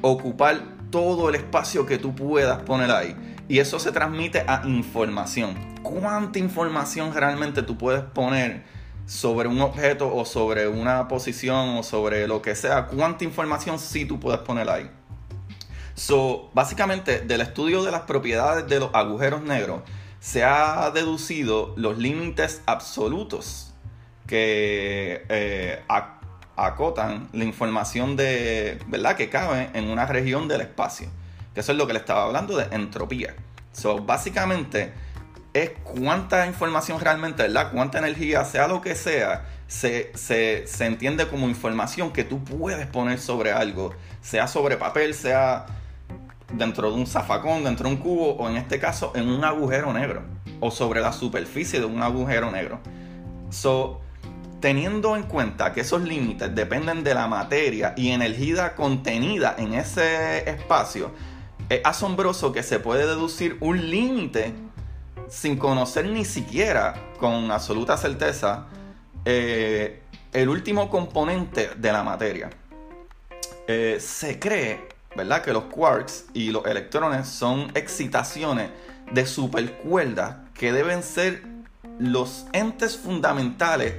ocupar 0.02 0.80
todo 0.90 1.30
el 1.30 1.36
espacio 1.36 1.86
que 1.86 1.98
tú 1.98 2.16
puedas 2.16 2.62
poner 2.64 2.92
ahí. 2.92 3.16
Y 3.48 3.60
eso 3.60 3.80
se 3.80 3.92
transmite 3.92 4.44
a 4.48 4.64
información. 4.66 5.56
¿Cuánta 5.82 6.40
información 6.40 7.14
realmente 7.14 7.64
tú 7.64 7.78
puedes 7.78 8.02
poner 8.02 8.64
sobre 9.10 9.50
un 9.50 9.60
objeto 9.60 10.16
o 10.16 10.24
sobre 10.24 10.68
una 10.68 11.08
posición 11.08 11.78
o 11.78 11.84
sobre 11.84 12.28
lo 12.28 12.44
que 12.44 12.56
sea? 12.56 12.86
¿Cuánta 12.86 13.24
información 13.24 13.80
sí 13.80 14.06
tú 14.06 14.20
puedes 14.20 14.40
poner 14.42 14.70
ahí? 14.70 14.90
So, 15.96 16.52
básicamente, 16.54 17.22
del 17.22 17.42
estudio 17.42 17.84
de 17.84 17.92
las 17.92 18.02
propiedades 18.02 18.68
de 18.68 18.80
los 18.80 18.94
agujeros 18.94 19.42
negros, 19.42 19.82
se 20.20 20.44
ha 20.44 20.92
deducido 20.92 21.74
los 21.76 21.98
límites 21.98 22.62
absolutos 22.68 23.74
que 24.28 25.26
eh, 25.28 25.84
acotan 26.56 27.30
la 27.34 27.44
información 27.46 28.16
de, 28.16 28.80
¿verdad? 28.88 29.16
que 29.16 29.30
cabe 29.30 29.72
en 29.74 29.90
una 29.90 30.06
región 30.06 30.48
del 30.48 30.62
espacio. 30.62 31.10
Eso 31.56 31.72
es 31.72 31.78
lo 31.78 31.88
que 31.88 31.94
le 31.94 32.00
estaba 32.00 32.26
hablando 32.26 32.56
de 32.56 32.68
entropía. 32.76 33.36
So, 33.72 33.98
básicamente 33.98 34.94
es 35.54 35.72
cuánta 35.84 36.46
información 36.46 37.00
realmente, 37.00 37.44
¿verdad? 37.44 37.72
Cuánta 37.72 37.98
energía, 37.98 38.46
sea 38.46 38.68
lo 38.68 38.82
que 38.82 38.96
sea, 38.96 39.46
se, 39.68 40.12
se, 40.16 40.68
se 40.68 40.86
entiende 40.86 41.28
como 41.28 41.48
información 41.48 42.12
que 42.12 42.24
tú 42.24 42.44
puedes 42.44 42.86
poner 42.88 43.20
sobre 43.20 43.52
algo, 43.52 43.94
sea 44.22 44.48
sobre 44.48 44.78
papel, 44.78 45.14
sea 45.14 45.66
dentro 46.54 46.92
de 46.92 46.98
un 46.98 47.08
zafacón, 47.08 47.64
dentro 47.64 47.88
de 47.88 47.96
un 47.96 48.02
cubo 48.02 48.34
o 48.34 48.50
en 48.50 48.58
este 48.58 48.80
caso 48.80 49.12
en 49.16 49.28
un 49.28 49.44
agujero 49.44 49.94
negro 49.94 50.24
o 50.60 50.72
sobre 50.72 51.02
la 51.02 51.14
superficie 51.14 51.80
de 51.80 51.86
un 51.86 52.02
agujero 52.02 52.52
negro. 52.52 52.80
So, 53.50 54.02
teniendo 54.60 55.16
en 55.16 55.24
cuenta 55.24 55.74
que 55.74 55.82
esos 55.82 56.02
límites 56.02 56.54
dependen 56.54 57.04
de 57.04 57.14
la 57.14 57.28
materia 57.28 57.94
y 57.96 58.10
energía 58.10 58.76
contenida 58.76 59.56
en 59.58 59.74
ese 59.74 60.50
espacio, 60.50 61.12
es 61.70 61.82
asombroso 61.84 62.52
que 62.52 62.64
se 62.64 62.80
puede 62.80 63.06
deducir 63.06 63.58
un 63.62 63.90
límite 63.90 64.54
sin 65.30 65.58
conocer 65.58 66.06
ni 66.06 66.26
siquiera 66.26 67.14
con 67.20 67.52
absoluta 67.52 67.96
certeza 67.98 68.66
eh, 69.26 70.02
el 70.34 70.50
último 70.50 70.90
componente 70.90 71.70
de 71.78 71.92
la 71.92 72.04
materia. 72.04 72.50
Eh, 73.68 73.98
se 74.00 74.40
cree, 74.40 74.88
¿verdad?, 75.16 75.44
que 75.44 75.54
los 75.54 75.66
quarks 75.66 76.26
y 76.34 76.52
los 76.52 76.66
electrones 76.66 77.28
son 77.28 77.72
excitaciones 77.76 78.72
de 79.12 79.26
supercuerdas 79.26 80.38
que 80.54 80.72
deben 80.72 81.04
ser 81.04 81.44
los 82.00 82.46
entes 82.54 82.98
fundamentales 82.98 83.96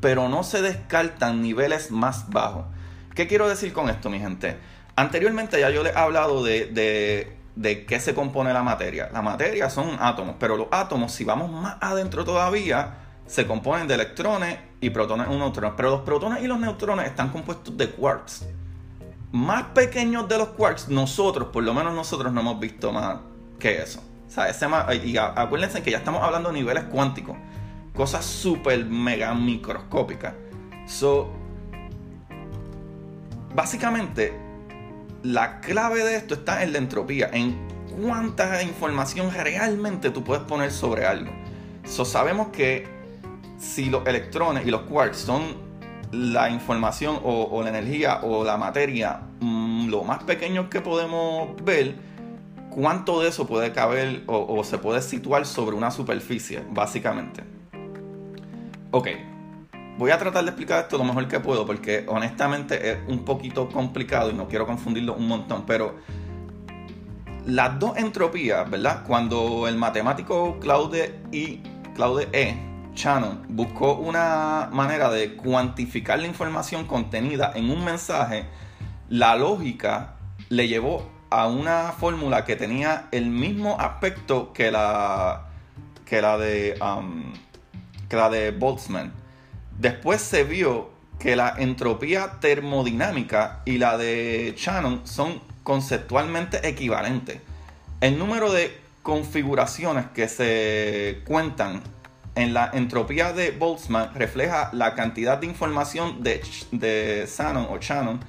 pero 0.00 0.28
no 0.28 0.44
se 0.44 0.62
descartan 0.62 1.42
niveles 1.42 1.90
más 1.90 2.30
bajos. 2.30 2.66
¿Qué 3.14 3.26
quiero 3.26 3.48
decir 3.48 3.72
con 3.72 3.88
esto, 3.90 4.10
mi 4.10 4.20
gente? 4.20 4.56
Anteriormente 4.96 5.58
ya 5.60 5.70
yo 5.70 5.82
les 5.82 5.94
he 5.94 5.98
hablado 5.98 6.42
de, 6.44 6.66
de, 6.66 7.36
qué 7.86 8.00
se 8.00 8.14
compone 8.14 8.52
la 8.52 8.62
materia. 8.62 9.10
La 9.12 9.22
materia 9.22 9.70
son 9.70 9.96
átomos, 10.00 10.36
pero 10.38 10.56
los 10.56 10.68
átomos, 10.70 11.12
si 11.12 11.24
vamos 11.24 11.50
más 11.50 11.76
adentro 11.80 12.24
todavía, 12.24 12.98
se 13.26 13.46
componen 13.46 13.88
de 13.88 13.94
electrones 13.94 14.58
y 14.80 14.90
protones 14.90 15.26
y 15.30 15.36
neutrones. 15.36 15.74
Pero 15.76 15.90
los 15.90 16.00
protones 16.02 16.42
y 16.42 16.46
los 16.46 16.58
neutrones 16.58 17.06
están 17.06 17.30
compuestos 17.30 17.76
de 17.76 17.90
quarks. 17.90 18.46
Más 19.32 19.64
pequeños 19.74 20.28
de 20.28 20.38
los 20.38 20.48
quarks, 20.48 20.88
nosotros, 20.88 21.48
por 21.48 21.62
lo 21.62 21.74
menos 21.74 21.94
nosotros, 21.94 22.32
no 22.32 22.40
hemos 22.40 22.60
visto 22.60 22.92
más 22.92 23.18
que 23.58 23.82
eso. 23.82 24.02
Más, 24.68 24.94
y 25.04 25.16
acuérdense 25.16 25.82
que 25.82 25.90
ya 25.90 25.98
estamos 25.98 26.22
hablando 26.22 26.50
de 26.50 26.58
niveles 26.58 26.84
cuánticos 26.84 27.36
cosas 27.98 28.24
súper 28.24 28.86
mega 28.86 29.34
microscópicas. 29.34 30.32
So, 30.86 31.30
básicamente, 33.52 34.32
la 35.22 35.60
clave 35.60 36.04
de 36.04 36.16
esto 36.16 36.34
está 36.34 36.62
en 36.62 36.72
la 36.72 36.78
entropía, 36.78 37.30
en 37.32 37.56
cuánta 38.00 38.62
información 38.62 39.30
realmente 39.32 40.10
tú 40.10 40.22
puedes 40.24 40.44
poner 40.44 40.70
sobre 40.70 41.06
algo. 41.06 41.32
So, 41.84 42.04
sabemos 42.04 42.48
que 42.48 42.86
si 43.58 43.86
los 43.86 44.06
electrones 44.06 44.66
y 44.66 44.70
los 44.70 44.82
quarks 44.82 45.16
son 45.18 45.68
la 46.12 46.48
información 46.50 47.18
o, 47.22 47.60
la 47.62 47.68
energía 47.70 48.20
o 48.22 48.44
la 48.44 48.56
materia 48.56 49.20
mm, 49.40 49.88
lo 49.88 50.04
más 50.04 50.22
pequeño 50.22 50.70
que 50.70 50.80
podemos 50.80 51.50
ver, 51.64 51.96
cuánto 52.70 53.20
de 53.20 53.28
eso 53.28 53.46
puede 53.46 53.72
caber 53.72 54.22
o 54.26 54.62
se 54.64 54.78
puede 54.78 55.02
situar 55.02 55.44
sobre 55.44 55.76
una 55.76 55.90
superficie, 55.90 56.62
básicamente. 56.70 57.42
Ok, 58.90 59.08
voy 59.98 60.12
a 60.12 60.18
tratar 60.18 60.44
de 60.44 60.50
explicar 60.50 60.84
esto 60.84 60.96
lo 60.96 61.04
mejor 61.04 61.26
que 61.28 61.40
puedo 61.40 61.66
porque 61.66 62.04
honestamente 62.08 62.92
es 62.92 62.98
un 63.08 63.24
poquito 63.24 63.68
complicado 63.68 64.30
y 64.30 64.32
no 64.32 64.48
quiero 64.48 64.64
confundirlo 64.64 65.14
un 65.14 65.26
montón, 65.26 65.66
pero 65.66 65.96
las 67.44 67.78
dos 67.78 67.96
entropías, 67.96 68.68
¿verdad? 68.70 69.04
Cuando 69.06 69.66
el 69.66 69.76
matemático 69.76 70.58
Claude 70.60 71.20
E. 71.32 71.60
Claude 71.94 72.28
E. 72.32 72.56
Shannon 72.94 73.46
buscó 73.48 73.94
una 73.94 74.68
manera 74.72 75.10
de 75.10 75.34
cuantificar 75.34 76.18
la 76.18 76.26
información 76.26 76.86
contenida 76.86 77.52
en 77.54 77.70
un 77.70 77.84
mensaje, 77.84 78.46
la 79.08 79.36
lógica 79.36 80.14
le 80.48 80.68
llevó 80.68 81.08
a 81.30 81.46
una 81.46 81.92
fórmula 81.92 82.44
que 82.44 82.56
tenía 82.56 83.08
el 83.12 83.26
mismo 83.26 83.76
aspecto 83.78 84.52
que 84.52 84.70
la 84.70 85.46
que 86.04 86.22
la 86.22 86.38
de 86.38 86.78
um, 86.80 87.32
que 88.08 88.16
la 88.16 88.30
de 88.30 88.50
Boltzmann. 88.50 89.12
Después 89.78 90.20
se 90.20 90.44
vio 90.44 90.90
que 91.18 91.36
la 91.36 91.54
entropía 91.56 92.38
termodinámica 92.40 93.62
y 93.64 93.78
la 93.78 93.96
de 93.96 94.54
Shannon 94.56 95.06
son 95.06 95.40
conceptualmente 95.62 96.68
equivalentes. 96.68 97.40
El 98.00 98.18
número 98.18 98.52
de 98.52 98.76
configuraciones 99.02 100.06
que 100.14 100.28
se 100.28 101.22
cuentan 101.26 101.82
en 102.34 102.54
la 102.54 102.70
entropía 102.72 103.32
de 103.32 103.50
Boltzmann 103.50 104.14
refleja 104.14 104.70
la 104.72 104.94
cantidad 104.94 105.38
de 105.38 105.46
información 105.46 106.22
de, 106.22 106.40
de 106.72 107.28
Shannon 107.28 107.66
o 107.70 107.78
Shannon 107.78 108.20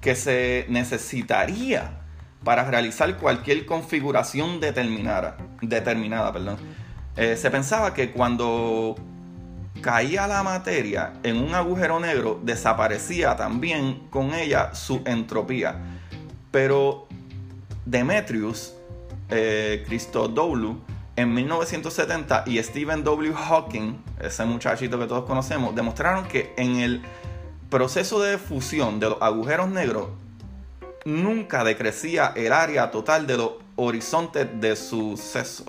que 0.00 0.14
se 0.14 0.66
necesitaría 0.68 2.00
para 2.44 2.64
realizar 2.64 3.16
cualquier 3.18 3.66
configuración 3.66 4.60
determinada. 4.60 5.36
determinada 5.60 6.32
perdón. 6.32 6.56
Eh, 7.16 7.36
se 7.36 7.50
pensaba 7.50 7.92
que 7.92 8.12
cuando 8.12 8.94
caía 9.80 10.26
la 10.26 10.42
materia 10.42 11.14
en 11.22 11.36
un 11.36 11.54
agujero 11.54 12.00
negro, 12.00 12.40
desaparecía 12.42 13.36
también 13.36 14.06
con 14.10 14.34
ella 14.34 14.74
su 14.74 15.02
entropía. 15.04 15.76
Pero 16.50 17.06
Demetrius, 17.86 18.74
eh, 19.28 19.84
Christodoulou, 19.86 20.80
en 21.16 21.34
1970 21.34 22.44
y 22.46 22.62
Stephen 22.62 23.04
W. 23.04 23.34
Hawking, 23.34 24.02
ese 24.20 24.44
muchachito 24.44 24.98
que 24.98 25.06
todos 25.06 25.24
conocemos, 25.24 25.74
demostraron 25.74 26.26
que 26.26 26.54
en 26.56 26.76
el 26.76 27.02
proceso 27.68 28.20
de 28.20 28.38
fusión 28.38 29.00
de 29.00 29.10
los 29.10 29.22
agujeros 29.22 29.68
negros 29.68 30.08
nunca 31.04 31.64
decrecía 31.64 32.32
el 32.36 32.52
área 32.52 32.90
total 32.90 33.26
de 33.26 33.36
los 33.36 33.52
horizontes 33.76 34.48
de 34.60 34.76
suceso. 34.76 35.64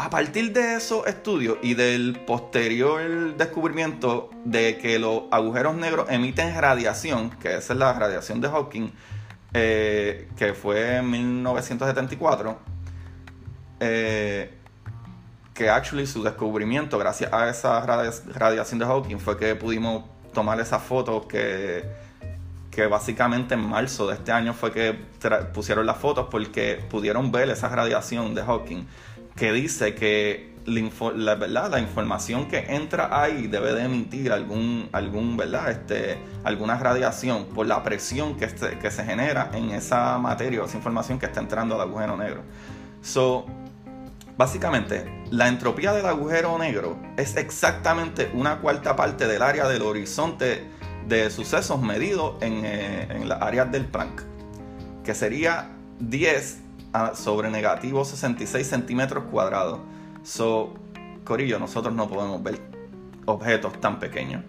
A 0.00 0.10
partir 0.10 0.52
de 0.52 0.76
esos 0.76 1.04
estudios 1.08 1.58
y 1.60 1.74
del 1.74 2.20
posterior 2.24 3.36
descubrimiento 3.36 4.30
de 4.44 4.78
que 4.78 4.96
los 4.96 5.24
agujeros 5.32 5.74
negros 5.74 6.06
emiten 6.08 6.54
radiación, 6.54 7.30
que 7.30 7.56
esa 7.56 7.72
es 7.72 7.78
la 7.80 7.92
radiación 7.94 8.40
de 8.40 8.48
Hawking, 8.48 8.92
eh, 9.54 10.28
que 10.36 10.54
fue 10.54 10.98
en 10.98 11.10
1974, 11.10 12.56
eh, 13.80 14.54
que 15.52 15.68
actually 15.68 16.06
su 16.06 16.22
descubrimiento, 16.22 16.96
gracias 16.96 17.32
a 17.32 17.48
esa 17.48 17.80
radiación 17.84 18.78
de 18.78 18.86
Hawking, 18.86 19.18
fue 19.18 19.36
que 19.36 19.56
pudimos 19.56 20.04
tomar 20.32 20.60
esas 20.60 20.80
fotos 20.80 21.26
que 21.26 22.06
que 22.78 22.86
básicamente 22.86 23.54
en 23.54 23.68
marzo 23.68 24.06
de 24.06 24.14
este 24.14 24.30
año 24.30 24.54
fue 24.54 24.70
que 24.70 24.92
pusieron 25.52 25.84
las 25.84 25.96
fotos 25.96 26.28
porque 26.30 26.80
pudieron 26.88 27.32
ver 27.32 27.50
esa 27.50 27.68
radiación 27.68 28.36
de 28.36 28.42
Hawking 28.44 28.86
que 29.38 29.52
dice 29.52 29.94
que 29.94 30.48
la, 30.66 31.34
¿verdad? 31.36 31.70
la 31.70 31.80
información 31.80 32.46
que 32.46 32.58
entra 32.58 33.22
ahí 33.22 33.46
debe 33.46 33.72
de 33.72 33.84
emitir 33.84 34.32
algún, 34.32 34.88
algún 34.92 35.36
¿verdad? 35.36 35.70
Este, 35.70 36.18
alguna 36.44 36.78
radiación 36.78 37.46
por 37.46 37.66
la 37.66 37.82
presión 37.82 38.36
que, 38.36 38.44
este, 38.44 38.78
que 38.78 38.90
se 38.90 39.04
genera 39.04 39.50
en 39.54 39.70
esa 39.70 40.18
materia 40.18 40.60
o 40.62 40.66
esa 40.66 40.76
información 40.76 41.18
que 41.18 41.26
está 41.26 41.40
entrando 41.40 41.74
al 41.74 41.82
agujero 41.82 42.16
negro. 42.16 42.42
So, 43.00 43.46
básicamente, 44.36 45.06
la 45.30 45.48
entropía 45.48 45.92
del 45.92 46.06
agujero 46.06 46.58
negro 46.58 46.98
es 47.16 47.36
exactamente 47.36 48.30
una 48.34 48.58
cuarta 48.58 48.96
parte 48.96 49.26
del 49.26 49.42
área 49.42 49.68
del 49.68 49.82
horizonte 49.82 50.64
de 51.06 51.30
sucesos 51.30 51.80
medidos 51.80 52.42
en, 52.42 52.64
eh, 52.64 53.06
en 53.08 53.28
las 53.28 53.40
áreas 53.40 53.72
del 53.72 53.86
Planck, 53.86 54.22
que 55.02 55.14
sería 55.14 55.70
10 56.00 56.67
sobre 57.14 57.50
negativo 57.50 58.04
66 58.04 58.66
centímetros 58.66 59.24
cuadrados. 59.30 59.80
So, 60.22 60.74
Corillo, 61.24 61.58
nosotros 61.58 61.94
no 61.94 62.08
podemos 62.08 62.42
ver 62.42 62.60
objetos 63.26 63.80
tan 63.80 63.98
pequeños. 63.98 64.42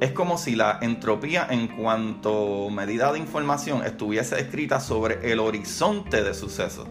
Es 0.00 0.12
como 0.12 0.36
si 0.36 0.56
la 0.56 0.78
entropía 0.82 1.46
en 1.48 1.68
cuanto 1.68 2.68
medida 2.70 3.12
de 3.12 3.18
información 3.18 3.84
estuviese 3.84 4.38
escrita 4.38 4.78
sobre 4.78 5.32
el 5.32 5.40
horizonte 5.40 6.22
de 6.22 6.34
sucesos. 6.34 6.86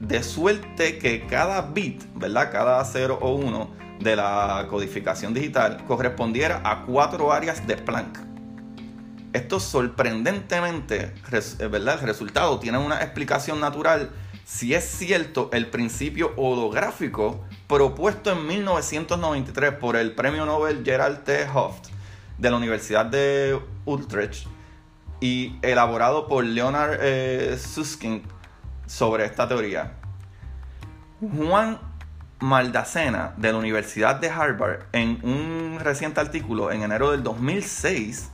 De 0.00 0.22
suerte 0.22 0.98
que 0.98 1.26
cada 1.26 1.62
bit, 1.62 2.02
¿verdad? 2.14 2.50
Cada 2.50 2.84
0 2.84 3.18
o 3.20 3.34
1 3.34 3.70
de 4.00 4.16
la 4.16 4.66
codificación 4.68 5.32
digital 5.34 5.84
correspondiera 5.86 6.60
a 6.64 6.84
cuatro 6.84 7.32
áreas 7.32 7.64
de 7.66 7.76
Planck. 7.76 8.33
Esto 9.34 9.58
sorprendentemente, 9.58 11.12
eh, 11.32 11.66
¿verdad? 11.66 11.98
El 12.00 12.06
resultado 12.06 12.60
tiene 12.60 12.78
una 12.78 13.02
explicación 13.02 13.58
natural 13.58 14.10
si 14.44 14.74
es 14.74 14.84
cierto 14.84 15.50
el 15.52 15.66
principio 15.66 16.32
holográfico 16.36 17.44
propuesto 17.66 18.30
en 18.30 18.46
1993 18.46 19.72
por 19.74 19.96
el 19.96 20.14
premio 20.14 20.46
Nobel 20.46 20.84
Gerald 20.84 21.24
T. 21.24 21.48
Hooft 21.48 21.88
de 22.38 22.48
la 22.48 22.56
Universidad 22.56 23.06
de 23.06 23.58
Utrecht 23.84 24.46
y 25.20 25.58
elaborado 25.62 26.28
por 26.28 26.44
Leonard 26.44 26.98
eh, 27.00 27.58
Susskind 27.58 28.22
sobre 28.86 29.24
esta 29.24 29.48
teoría. 29.48 29.94
Juan 31.20 31.80
Maldacena 32.38 33.34
de 33.36 33.50
la 33.50 33.58
Universidad 33.58 34.14
de 34.14 34.30
Harvard 34.30 34.84
en 34.92 35.18
un 35.24 35.80
reciente 35.80 36.20
artículo 36.20 36.70
en 36.70 36.82
enero 36.82 37.10
del 37.10 37.24
2006 37.24 38.30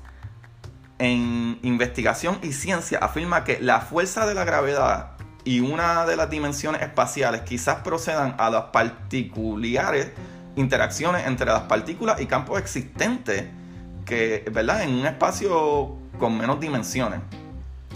en 1.01 1.59
Investigación 1.63 2.39
y 2.43 2.53
Ciencia 2.53 2.99
afirma 2.99 3.43
que 3.43 3.59
la 3.59 3.81
fuerza 3.81 4.27
de 4.27 4.35
la 4.35 4.45
gravedad 4.45 5.13
y 5.43 5.59
una 5.59 6.07
de 6.07 6.17
las 6.17 6.31
dimensiones 6.31 6.83
espaciales 6.83 7.41
quizás 7.41 7.77
procedan 7.83 8.37
a 8.39 8.51
las 8.51 8.65
particulares 8.67 10.13
interacciones 10.55 11.27
entre 11.27 11.47
las 11.47 11.63
partículas 11.63 12.21
y 12.21 12.27
campos 12.27 12.61
existentes 12.61 13.47
¿verdad? 14.51 14.83
En 14.83 14.95
un 14.95 15.07
espacio 15.07 15.97
con 16.19 16.37
menos 16.37 16.61
dimensiones. 16.61 17.21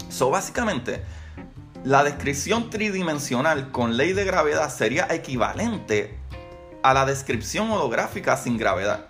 So, 0.09 0.29
básicamente, 0.29 1.03
la 1.83 2.03
descripción 2.03 2.69
tridimensional 2.69 3.71
con 3.71 3.97
ley 3.97 4.13
de 4.13 4.23
gravedad 4.23 4.69
sería 4.69 5.07
equivalente 5.09 6.17
a 6.83 6.93
la 6.93 7.05
descripción 7.05 7.69
holográfica 7.71 8.37
sin 8.37 8.57
gravedad, 8.57 9.07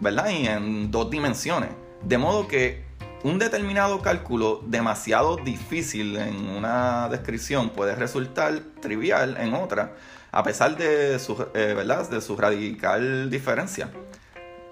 ¿verdad? 0.00 0.30
Y 0.30 0.46
en 0.46 0.90
dos 0.90 1.10
dimensiones. 1.10 1.70
De 2.02 2.16
modo 2.16 2.48
que 2.48 2.84
un 3.24 3.38
determinado 3.38 4.00
cálculo 4.00 4.62
demasiado 4.66 5.36
difícil 5.36 6.16
en 6.16 6.48
una 6.48 7.08
descripción 7.08 7.70
puede 7.70 7.94
resultar 7.94 8.60
trivial 8.80 9.36
en 9.38 9.54
otra, 9.54 9.94
a 10.30 10.42
pesar 10.42 10.76
de 10.76 11.18
su, 11.18 11.46
eh. 11.54 11.74
De 12.10 12.20
su 12.20 12.36
radical 12.36 13.30
diferencia. 13.30 13.90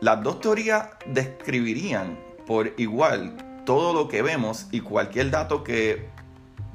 Las 0.01 0.23
dos 0.23 0.41
teorías 0.41 0.89
describirían 1.07 2.19
por 2.47 2.73
igual 2.77 3.37
todo 3.65 3.93
lo 3.93 4.09
que 4.09 4.23
vemos 4.23 4.67
y 4.71 4.81
cualquier 4.81 5.31
dato 5.31 5.65
que 5.65 6.09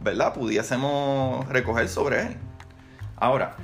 ¿verdad? 0.01 0.33
Pudiésemos 0.33 1.47
recoger 1.47 1.87
sobre 1.87 2.21
él. 2.21 2.37
Ahora, 3.17 3.55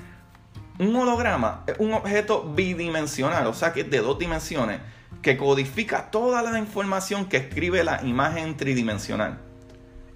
un 0.79 0.95
holograma 0.95 1.63
es 1.65 1.75
un 1.79 1.93
objeto 1.93 2.43
bidimensional, 2.43 3.47
o 3.47 3.53
sea 3.53 3.73
que 3.73 3.81
es 3.81 3.89
de 3.89 3.99
dos 3.99 4.19
dimensiones, 4.19 4.79
que 5.21 5.37
codifica 5.37 6.09
toda 6.11 6.41
la 6.41 6.57
información 6.59 7.25
que 7.27 7.37
escribe 7.37 7.83
la 7.83 8.01
imagen 8.03 8.57
tridimensional. 8.57 9.39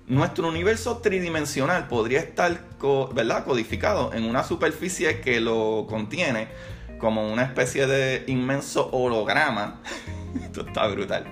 Nuestro 0.08 0.48
universo 0.48 0.98
tridimensional 0.98 1.88
podría 1.88 2.20
estar 2.20 2.60
¿verdad? 3.14 3.46
codificado 3.46 4.14
en 4.14 4.26
una 4.26 4.44
superficie 4.44 5.22
que 5.22 5.40
lo 5.40 5.86
contiene 5.88 6.48
como 6.98 7.32
una 7.32 7.44
especie 7.44 7.88
de 7.88 8.24
inmenso 8.28 8.90
holograma. 8.92 9.82
Esto 10.44 10.66
está 10.68 10.88
brutal 10.88 11.26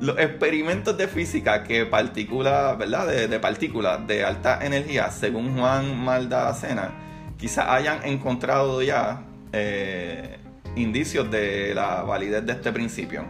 los 0.00 0.18
experimentos 0.18 0.96
de 0.96 1.08
física 1.08 1.64
que 1.64 1.86
partículas, 1.86 2.78
¿verdad? 2.78 3.06
De, 3.06 3.40
partículas 3.40 4.06
de 4.06 4.24
alta 4.24 4.64
energía, 4.64 5.10
según 5.10 5.58
Juan 5.58 5.96
Maldacena, 5.98 6.92
quizás 7.36 7.66
hayan 7.68 8.04
encontrado 8.04 8.82
ya 8.82 9.24
eh, 9.52 10.37
indicios 10.78 11.30
de 11.30 11.74
la 11.74 12.02
validez 12.02 12.44
de 12.44 12.52
este 12.52 12.72
principio. 12.72 13.24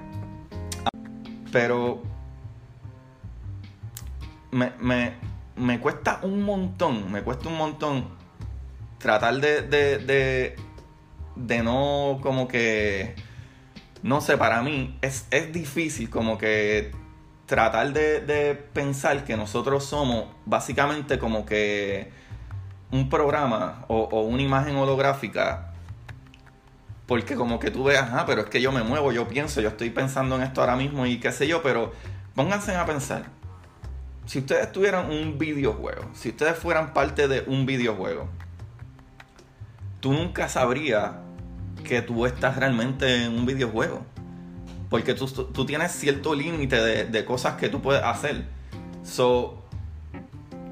Pero 1.51 2.03
me, 4.51 4.73
me, 5.57 5.81
cuesta 5.81 6.21
un 6.23 6.43
montón, 6.43 7.11
me 7.11 7.23
cuesta 7.23 7.49
un 7.49 7.57
montón 7.57 8.09
tratar 8.99 9.41
de, 9.41 9.63
de, 9.63 10.57
de, 11.37 11.63
no 11.63 12.19
como 12.23 12.49
que 12.49 13.15
no 14.03 14.21
sé, 14.21 14.37
para 14.37 14.63
mí 14.63 14.97
es, 15.03 15.27
es 15.31 15.53
difícil 15.53 16.11
como 16.11 16.39
que 16.39 16.93
tratar 17.47 17.93
de, 17.93 18.21
de, 18.21 18.55
pensar 18.55 19.25
que 19.25 19.37
nosotros 19.37 19.85
somos 19.85 20.27
básicamente 20.45 21.19
como 21.19 21.45
que 21.47 22.11
un 22.91 23.09
programa 23.09 23.85
o, 23.89 24.23
una 24.23 24.43
imagen 24.43 24.77
holográfica. 24.77 25.68
Porque 27.09 27.37
como 27.37 27.59
que 27.59 27.71
tú 27.71 27.85
veas, 27.85 28.11
ah, 28.13 28.25
pero 28.27 28.43
es 28.43 28.49
que 28.49 28.61
yo 28.61 28.71
me 28.71 28.83
muevo, 28.83 29.13
yo 29.13 29.27
pienso, 29.27 29.63
yo 29.63 29.71
estoy 29.71 29.89
pensando 29.89 30.37
en 30.37 30.43
esto 30.43 30.61
ahora 30.61 30.77
mismo 30.77 31.07
y 31.07 31.19
qué 31.19 31.33
sé 31.33 31.49
yo, 31.49 31.63
pero 31.63 31.93
pónganse 32.35 32.77
a 32.77 32.85
pensar. 32.85 33.25
Si 34.27 34.41
ustedes 34.41 34.71
tuvieran 34.73 35.11
un 35.11 35.39
videojuego, 35.39 36.03
si 36.13 36.29
ustedes 36.29 36.59
fueran 36.59 36.93
parte 36.93 37.27
de 37.27 37.45
un 37.47 37.65
videojuego, 37.65 38.29
tú 40.01 40.13
nunca 40.13 40.51
sabrías 40.51 41.13
que 41.83 42.03
tú 42.03 42.27
estás 42.27 42.57
realmente 42.57 43.25
en 43.25 43.33
un 43.33 43.47
videojuego. 43.47 44.05
Porque 44.91 45.15
tú, 45.15 45.27
tú 45.27 45.65
tienes 45.65 45.93
cierto 45.93 46.35
límite 46.35 46.77
de, 46.77 47.05
de, 47.07 47.25
cosas 47.25 47.55
que 47.55 47.71
tú 47.71 47.81
puedes 47.81 48.03
hacer. 48.03 48.45
So, 49.03 49.58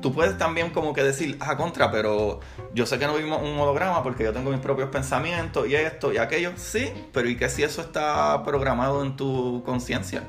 tú 0.06 0.12
puedes 0.12 0.38
también 0.38 0.70
como 0.70 0.92
que 0.92 1.02
decir, 1.02 1.36
ah, 1.40 1.56
contra, 1.56 1.90
pero 1.90 2.38
yo 2.72 2.86
sé 2.86 2.96
que 2.96 3.08
no 3.08 3.16
vimos 3.16 3.42
un 3.42 3.58
holograma 3.58 4.04
porque 4.04 4.22
yo 4.22 4.32
tengo 4.32 4.52
mis 4.52 4.60
propios 4.60 4.88
pensamientos 4.88 5.66
y 5.68 5.74
esto 5.74 6.12
y 6.12 6.18
aquello. 6.18 6.52
Sí, 6.54 6.92
pero 7.12 7.28
¿y 7.28 7.36
qué 7.36 7.48
si 7.48 7.64
eso 7.64 7.80
está 7.80 8.44
programado 8.44 9.02
en 9.02 9.16
tu 9.16 9.64
conciencia? 9.66 10.22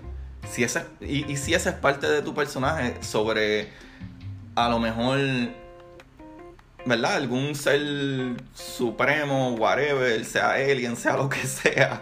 Si 0.50 0.66
y, 1.00 1.38
si 1.38 1.54
esa 1.54 1.70
es 1.70 1.76
parte 1.76 2.10
de 2.10 2.24
tu 2.24 2.34
personaje 2.34 2.96
sobre 3.02 3.70
a 4.56 4.68
lo 4.68 4.80
mejor 4.80 5.20
¿verdad? 6.88 7.14
Algún 7.14 7.54
ser 7.54 7.80
supremo, 8.56 9.54
whatever, 9.58 10.26
sea 10.26 10.54
alien, 10.54 10.96
sea 10.96 11.18
lo 11.18 11.30
que 11.30 11.46
sea, 11.46 12.02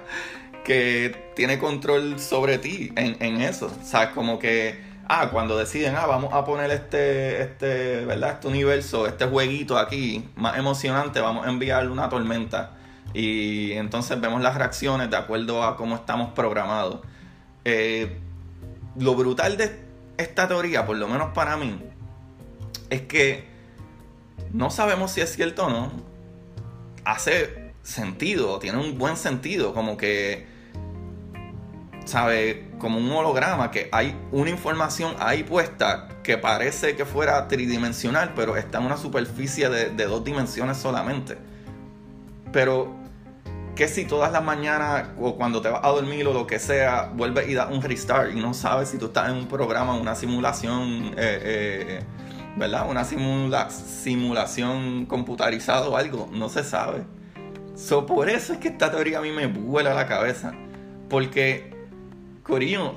que 0.64 1.34
tiene 1.36 1.60
control 1.60 2.22
sobre 2.22 2.58
ti 2.58 2.94
en, 2.96 3.42
eso. 3.42 3.66
O 3.66 4.14
como 4.14 4.40
que, 4.40 4.80
ah, 5.08 5.30
cuando 5.32 5.58
deciden, 5.58 5.96
ah, 5.96 6.06
vamos 6.06 6.34
a 6.34 6.44
poner 6.46 6.72
este, 6.72 7.42
este, 7.42 8.06
¿verdad? 8.06 8.32
Este 8.32 8.48
universo, 8.48 9.08
este 9.08 9.26
jueguito 9.26 9.78
aquí, 9.78 10.30
más 10.36 10.58
emocionante, 10.58 11.20
vamos 11.22 11.46
a 11.46 11.50
enviarle 11.50 11.92
una 11.92 12.10
tormenta. 12.10 12.72
Y 13.14 13.74
entonces 13.74 14.20
vemos 14.20 14.42
las 14.42 14.56
reacciones 14.56 15.10
de 15.10 15.18
acuerdo 15.18 15.64
a 15.64 15.78
cómo 15.78 15.96
estamos 15.96 16.34
programados. 16.34 17.00
Eh, 17.64 18.20
lo 18.98 19.16
brutal 19.16 19.58
de 19.58 19.80
esta 20.18 20.48
teoría, 20.48 20.86
por 20.86 20.98
lo 20.98 21.08
menos 21.08 21.34
para 21.34 21.58
mí, 21.58 21.80
es 22.90 23.02
que 23.02 23.46
no 24.52 24.70
sabemos 24.70 25.12
si 25.12 25.22
es 25.22 25.34
cierto 25.34 25.66
o 25.66 25.70
no. 25.70 25.92
Hace 27.04 27.74
sentido, 27.84 28.60
tiene 28.60 28.80
un 28.80 28.98
buen 28.98 29.16
sentido, 29.16 29.74
como 29.74 29.96
que, 29.96 30.48
¿sabe? 32.06 32.65
Como 32.80 32.98
un 32.98 33.12
holograma, 33.12 33.72
que 33.72 33.90
hay 33.92 34.16
una 34.32 34.50
información 34.50 35.16
ahí 35.20 35.44
puesta 35.44 36.10
que 36.24 36.38
parece 36.38 36.96
que 36.96 37.06
fuera 37.06 37.48
tridimensional, 37.48 38.34
pero 38.36 38.58
está 38.58 38.80
en 38.80 38.86
una 38.86 38.98
superficie 38.98 39.70
de, 39.70 40.06
dos 40.06 40.24
dimensiones 40.24 40.78
solamente. 40.78 41.38
Pero, 42.52 42.96
¿qué 43.76 43.88
si 43.88 44.06
todas 44.06 44.32
las 44.32 44.44
mañanas 44.44 45.10
o 45.20 45.36
cuando 45.36 45.62
te 45.62 45.70
vas 45.70 45.82
a 45.84 45.90
dormir 45.90 46.28
o 46.28 46.34
lo 46.34 46.48
que 46.48 46.60
sea, 46.60 47.12
vuelves 47.14 47.48
y 47.48 47.54
das 47.54 47.70
un 47.72 47.82
restart 47.82 48.34
y 48.34 48.40
no 48.40 48.54
sabes 48.54 48.90
si 48.90 48.98
tú 48.98 49.06
estás 49.06 49.30
en 49.30 49.36
un 49.36 49.48
programa, 49.48 49.94
una 49.96 50.16
simulación? 50.16 51.14
Eh, 51.18 51.40
eh, 51.44 52.00
¿verdad? 52.56 52.90
Una 52.90 53.04
simula 53.04 53.70
simulación 53.70 55.06
computarizada 55.06 55.88
o 55.90 55.98
algo, 55.98 56.30
no 56.32 56.50
se 56.50 56.64
sabe. 56.64 57.04
So, 57.76 58.06
por 58.06 58.30
eso 58.30 58.54
es 58.54 58.60
que 58.60 58.70
esta 58.70 58.90
teoría 58.90 59.20
a 59.20 59.22
mí 59.22 59.32
me 59.32 59.48
vuela 59.48 59.94
la 59.94 60.08
cabeza. 60.08 60.54
Porque, 61.10 61.75
Corillo, 62.46 62.94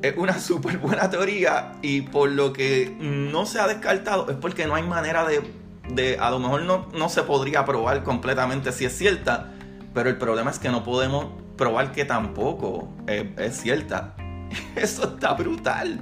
es 0.00 0.16
una 0.16 0.38
súper 0.38 0.78
buena 0.78 1.10
teoría 1.10 1.72
y 1.82 2.02
por 2.02 2.30
lo 2.30 2.52
que 2.52 2.94
no 3.00 3.46
se 3.46 3.60
ha 3.60 3.66
descartado 3.66 4.30
es 4.30 4.36
porque 4.36 4.66
no 4.66 4.76
hay 4.76 4.84
manera 4.84 5.26
de, 5.26 5.42
de 5.88 6.18
a 6.18 6.30
lo 6.30 6.38
mejor 6.38 6.62
no, 6.62 6.88
no 6.94 7.08
se 7.08 7.24
podría 7.24 7.64
probar 7.64 8.04
completamente 8.04 8.70
si 8.70 8.84
es 8.84 8.96
cierta, 8.96 9.52
pero 9.92 10.08
el 10.08 10.18
problema 10.18 10.50
es 10.50 10.60
que 10.60 10.68
no 10.68 10.84
podemos 10.84 11.26
probar 11.56 11.92
que 11.92 12.04
tampoco 12.04 12.94
es, 13.06 13.56
cierta. 13.60 14.14
Eso 14.76 15.04
está 15.04 15.34
brutal. 15.34 16.00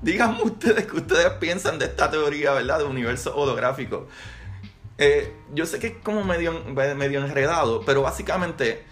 Díganme 0.00 0.42
ustedes 0.42 0.86
qué 0.86 0.96
ustedes 0.96 1.30
piensan 1.34 1.78
de 1.78 1.84
esta 1.84 2.10
teoría, 2.10 2.52
¿verdad? 2.52 2.78
De 2.78 2.84
universo 2.84 3.36
holográfico. 3.36 4.08
Eh, 4.98 5.34
yo 5.54 5.66
sé 5.66 5.78
que 5.78 5.88
es 5.88 5.94
como 6.02 6.24
medio, 6.24 6.64
medio 6.96 7.24
enredado, 7.24 7.82
pero 7.84 8.02
básicamente, 8.02 8.84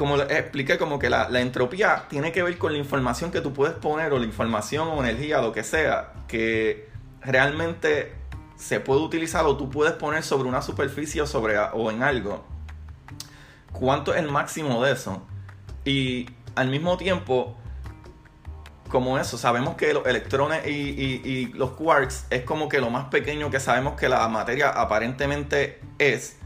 como 0.00 0.16
les 0.16 0.30
expliqué, 0.30 0.78
como 0.78 0.98
que 0.98 1.10
la, 1.10 1.28
entropía 1.42 2.06
tiene 2.08 2.32
que 2.32 2.42
ver 2.42 2.56
con 2.56 2.72
la 2.72 2.78
información 2.78 3.30
que 3.30 3.42
tú 3.42 3.52
puedes 3.52 3.74
poner, 3.74 4.10
o 4.14 4.18
la 4.18 4.24
información 4.24 4.88
o 4.88 5.04
energía, 5.04 5.42
lo 5.42 5.52
que 5.52 5.62
sea, 5.62 6.14
que 6.26 6.88
realmente 7.20 8.14
se 8.56 8.80
puede 8.80 9.02
utilizar 9.02 9.44
o 9.44 9.58
tú 9.58 9.68
puedes 9.68 9.92
poner 9.92 10.22
sobre 10.22 10.48
una 10.48 10.62
superficie 10.62 11.20
o, 11.20 11.26
sobre, 11.26 11.58
o 11.58 11.90
en 11.90 12.02
algo. 12.02 12.42
¿Cuánto 13.72 14.14
es 14.14 14.20
el 14.20 14.30
máximo 14.30 14.82
de 14.82 14.92
eso? 14.92 15.20
Y 15.84 16.30
al 16.54 16.70
mismo 16.70 16.96
tiempo, 16.96 17.58
como 18.88 19.18
eso, 19.18 19.36
sabemos 19.36 19.74
que 19.74 19.92
los 19.92 20.06
electrones 20.06 20.66
y, 20.66 20.70
y, 20.70 21.52
los 21.52 21.72
quarks 21.72 22.24
es 22.30 22.44
como 22.44 22.70
que 22.70 22.80
lo 22.80 22.88
más 22.88 23.08
pequeño 23.08 23.50
que 23.50 23.60
sabemos 23.60 24.00
que 24.00 24.08
la 24.08 24.26
materia 24.28 24.70
aparentemente 24.70 25.78
es. 25.98 26.38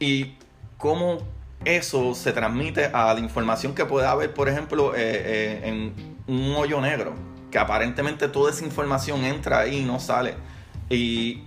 Y 0.00 0.36
cómo 0.78 1.18
eso 1.64 2.14
se 2.14 2.32
transmite 2.32 2.86
a 2.86 3.12
la 3.14 3.20
información 3.20 3.74
que 3.74 3.84
puede 3.84 4.06
haber, 4.06 4.34
por 4.34 4.48
ejemplo, 4.48 4.94
eh, 4.94 5.00
eh, 5.04 5.60
en 5.64 6.16
un 6.26 6.54
hoyo 6.54 6.80
negro. 6.80 7.14
Que 7.50 7.58
aparentemente 7.58 8.28
toda 8.28 8.50
esa 8.50 8.64
información 8.64 9.24
entra 9.24 9.60
ahí 9.60 9.78
y 9.78 9.84
no 9.84 10.00
sale. 10.00 10.34
Y 10.88 11.42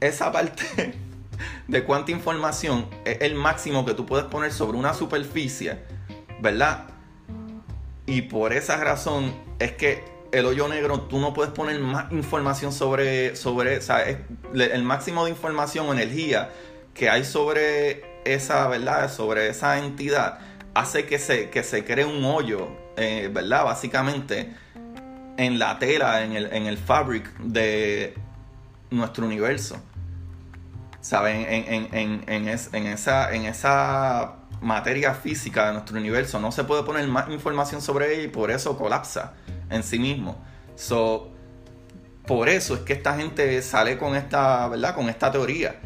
esa 0.00 0.30
parte 0.30 0.94
de 1.68 1.84
cuánta 1.84 2.10
información 2.12 2.86
es 3.04 3.20
el 3.20 3.34
máximo 3.34 3.84
que 3.84 3.94
tú 3.94 4.04
puedes 4.04 4.26
poner 4.26 4.52
sobre 4.52 4.76
una 4.76 4.94
superficie, 4.94 5.78
¿verdad? 6.40 6.88
Y 8.06 8.22
por 8.22 8.52
esa 8.52 8.76
razón 8.76 9.32
es 9.58 9.72
que 9.72 10.04
el 10.32 10.46
hoyo 10.46 10.66
negro 10.68 11.02
tú 11.02 11.20
no 11.20 11.32
puedes 11.32 11.52
poner 11.52 11.78
más 11.78 12.10
información 12.10 12.72
sobre, 12.72 13.36
sobre 13.36 13.78
o 13.78 13.82
sea, 13.82 14.02
el 14.02 14.82
máximo 14.82 15.24
de 15.24 15.30
información 15.30 15.88
o 15.88 15.92
energía 15.92 16.50
que 16.94 17.08
hay 17.08 17.24
sobre 17.24 18.11
esa, 18.24 18.68
¿verdad? 18.68 19.10
Sobre 19.12 19.48
esa 19.48 19.78
entidad 19.78 20.38
hace 20.74 21.06
que 21.06 21.18
se, 21.18 21.50
que 21.50 21.62
se 21.62 21.84
cree 21.84 22.04
un 22.04 22.24
hoyo, 22.24 22.68
eh, 22.96 23.30
¿verdad? 23.32 23.64
Básicamente 23.64 24.54
en 25.36 25.58
la 25.58 25.78
tela, 25.78 26.24
en 26.24 26.32
el, 26.32 26.52
en 26.52 26.66
el 26.66 26.78
fabric 26.78 27.36
de 27.38 28.14
nuestro 28.90 29.26
universo. 29.26 29.80
¿Saben? 31.00 31.46
En, 31.48 31.72
en, 31.72 31.88
en, 31.94 32.24
en, 32.28 32.48
en 32.48 32.86
esa, 32.86 33.34
en 33.34 33.46
esa 33.46 34.36
materia 34.60 35.14
física 35.14 35.66
de 35.66 35.72
nuestro 35.72 35.98
universo. 35.98 36.38
No 36.38 36.52
se 36.52 36.64
puede 36.64 36.84
poner 36.84 37.06
más 37.08 37.28
información 37.28 37.82
sobre 37.82 38.14
ella 38.14 38.22
y 38.24 38.28
por 38.28 38.50
eso 38.50 38.78
colapsa 38.78 39.34
en 39.68 39.82
sí 39.82 39.98
mismo. 39.98 40.42
So, 40.76 41.32
por 42.26 42.48
eso 42.48 42.74
es 42.74 42.80
que 42.82 42.92
esta 42.92 43.16
gente 43.16 43.60
sale 43.62 43.98
con 43.98 44.14
esta, 44.14 44.68
¿verdad? 44.68 44.94
Con 44.94 45.08
esta 45.08 45.30
teoría, 45.32 45.80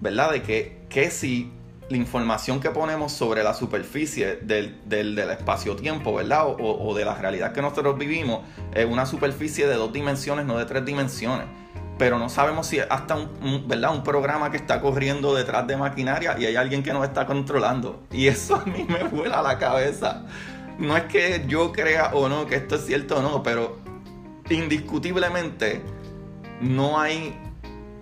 ¿verdad? 0.00 0.30
De 0.32 0.42
que, 0.42 0.81
que 0.92 1.10
si 1.10 1.50
la 1.88 1.96
información 1.96 2.60
que 2.60 2.70
ponemos 2.70 3.12
sobre 3.12 3.42
la 3.42 3.54
superficie 3.54 4.36
del, 4.36 4.78
del, 4.86 5.18
espacio-tiempo, 5.18 6.14
¿verdad? 6.14 6.46
O, 6.46 6.88
o, 6.88 6.94
de 6.94 7.04
la 7.04 7.14
realidad 7.14 7.52
que 7.52 7.60
nosotros 7.60 7.98
vivimos, 7.98 8.40
es 8.74 8.86
una 8.86 9.04
superficie 9.06 9.66
de 9.66 9.74
dos 9.74 9.92
dimensiones, 9.92 10.46
no 10.46 10.58
de 10.58 10.64
tres 10.64 10.84
dimensiones 10.84 11.46
pero 11.98 12.18
no 12.18 12.28
sabemos 12.28 12.66
si 12.66 12.80
hasta 12.80 13.14
un, 13.14 13.68
¿verdad? 13.68 13.94
un 13.94 14.02
programa 14.02 14.50
que 14.50 14.56
está 14.56 14.80
corriendo 14.80 15.36
detrás 15.36 15.68
de 15.68 15.76
maquinaria 15.76 16.36
y 16.36 16.46
hay 16.46 16.56
alguien 16.56 16.82
que 16.82 16.92
nos 16.92 17.04
está 17.04 17.26
controlando. 17.26 18.02
Y 18.10 18.26
eso 18.26 18.56
a 18.56 18.64
mí 18.64 18.84
me 18.88 19.04
vuela 19.04 19.40
la 19.40 19.56
cabeza. 19.56 20.24
No 20.78 20.96
es 20.96 21.04
que 21.04 21.44
yo 21.46 21.70
crea 21.70 22.10
o 22.14 22.28
no 22.28 22.46
que 22.46 22.56
esto 22.56 22.74
es 22.74 22.86
cierto 22.86 23.18
o 23.18 23.22
no, 23.22 23.44
pero 23.44 23.78
indiscutiblemente 24.50 25.82
no 26.60 26.98
hay 26.98 27.38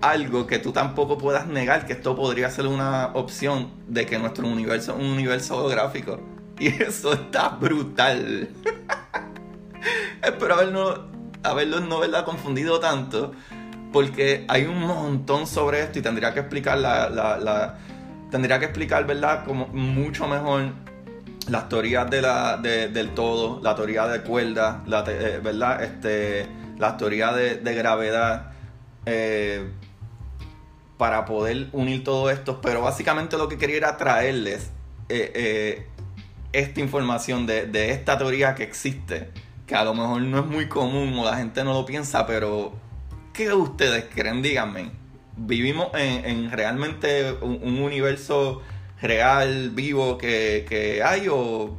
algo 0.00 0.46
que 0.46 0.58
tú 0.58 0.72
tampoco 0.72 1.18
puedas 1.18 1.46
negar 1.46 1.86
que 1.86 1.92
esto 1.92 2.16
podría 2.16 2.50
ser 2.50 2.66
una 2.66 3.08
opción 3.14 3.70
de 3.86 4.06
que 4.06 4.18
nuestro 4.18 4.46
universo 4.46 4.92
es 4.92 4.98
un 4.98 5.10
universo 5.10 5.58
holográfico. 5.58 6.20
Y 6.58 6.68
eso 6.82 7.12
está 7.12 7.50
brutal. 7.50 8.48
Espero 10.22 10.54
haberlo, 10.54 11.80
no 11.80 12.00
¿verdad? 12.00 12.24
confundido 12.24 12.80
tanto 12.80 13.32
porque 13.92 14.44
hay 14.48 14.66
un 14.66 14.80
montón 14.80 15.46
sobre 15.46 15.82
esto 15.82 15.98
y 15.98 16.02
tendría 16.02 16.32
que 16.32 16.40
explicar 16.40 16.78
la, 16.78 17.08
la, 17.08 17.38
la 17.38 17.78
tendría 18.30 18.58
que 18.58 18.66
explicar, 18.66 19.06
¿verdad? 19.06 19.44
Como 19.44 19.66
mucho 19.68 20.28
mejor 20.28 20.72
las 21.48 21.68
teorías 21.68 22.08
de 22.08 22.22
la, 22.22 22.56
de, 22.56 22.88
del 22.88 23.10
todo, 23.10 23.60
la 23.62 23.74
teoría 23.74 24.06
de 24.06 24.20
cuerdas, 24.22 24.86
la 24.86 25.04
eh, 25.08 25.40
¿verdad? 25.42 25.82
Este, 25.82 26.46
la 26.78 26.96
teoría 26.96 27.32
de, 27.32 27.56
de 27.56 27.74
gravedad, 27.74 28.52
eh, 29.06 29.68
para 31.00 31.24
poder 31.24 31.68
unir 31.72 32.04
todo 32.04 32.28
esto. 32.28 32.60
Pero 32.60 32.82
básicamente 32.82 33.38
lo 33.38 33.48
que 33.48 33.56
quería 33.56 33.78
era 33.78 33.96
traerles 33.96 34.68
eh, 35.08 35.32
eh, 35.34 35.86
esta 36.52 36.80
información 36.80 37.46
de, 37.46 37.90
esta 37.90 38.18
teoría 38.18 38.54
que 38.54 38.64
existe, 38.64 39.30
que 39.66 39.74
a 39.74 39.82
lo 39.82 39.94
mejor 39.94 40.20
no 40.20 40.40
es 40.40 40.44
muy 40.44 40.68
común 40.68 41.18
o 41.18 41.24
la 41.24 41.38
gente 41.38 41.64
no 41.64 41.72
lo 41.72 41.86
piensa, 41.86 42.26
pero 42.26 42.74
¿qué 43.32 43.50
ustedes 43.50 44.08
creen? 44.14 44.42
Díganme. 44.42 44.90
¿Vivimos 45.38 45.88
en, 45.94 46.50
realmente 46.50 47.32
un, 47.40 47.80
universo 47.80 48.60
real, 49.00 49.70
vivo 49.70 50.18
que, 50.18 50.66
que 50.68 51.02
hay 51.02 51.28
o, 51.30 51.78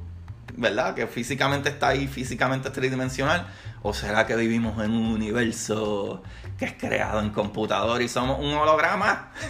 ¿verdad? 0.58 0.96
Que 0.96 1.08
físicamente 1.08 1.70
está 1.70 1.90
ahí, 1.90 2.08
físicamente 2.08 2.70
es 2.70 2.74
tridimensional. 2.74 3.48
¿O 3.84 3.94
será 3.94 4.26
que 4.28 4.36
vivimos 4.36 4.84
en 4.84 4.92
un 4.92 5.08
universo 5.08 6.22
que 6.58 6.66
es 6.66 6.74
creado 6.74 7.20
en 7.20 7.30
computador 7.32 8.02
y 8.02 8.08
somos 8.08 8.40
un 8.40 8.54
holograma? 8.54 9.32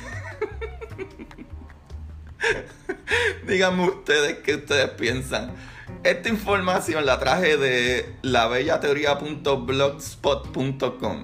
Díganme 3.48 3.84
ustedes 3.84 4.40
qué 4.40 4.56
ustedes 4.56 4.90
piensan. 4.92 5.52
Esta 6.04 6.30
información 6.30 7.06
la 7.06 7.20
traje 7.20 7.58
de 7.58 8.16
labellateoría.blogspot.com, 8.24 11.24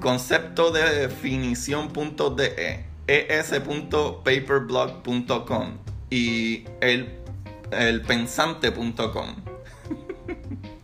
concepto 0.00 0.70
de 0.70 1.08
definición.de, 1.08 2.86
es.paperblog.com 3.06 5.78
y 6.10 6.64
el, 6.80 7.18
elpensante.com. 7.70 9.36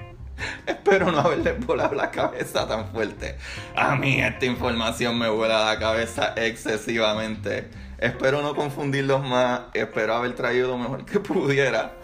Espero 0.67 1.13
no 1.13 1.21
haberle 1.21 1.53
volado 1.53 1.95
la 1.95 2.11
cabeza 2.11 2.67
tan 2.67 2.89
fuerte. 2.89 3.37
A 3.77 3.97
mí 3.97 4.21
esta 4.21 4.47
información 4.47 5.19
me 5.19 5.29
vuela 5.29 5.65
la 5.65 5.79
cabeza 5.79 6.35
excesivamente. 6.37 7.71
Espero 7.99 8.43
no 8.43 8.55
confundirlos 8.55 9.23
más. 9.23 9.63
Espero 9.73 10.15
haber 10.15 10.35
traído 10.35 10.69
lo 10.69 10.79
mejor 10.79 11.05
que 11.05 11.21
pudiera. 11.21 11.95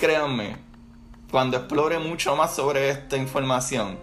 Créanme, 0.00 0.56
cuando 1.30 1.56
explore 1.56 1.98
mucho 1.98 2.36
más 2.36 2.54
sobre 2.54 2.90
esta 2.90 3.16
información, 3.16 3.98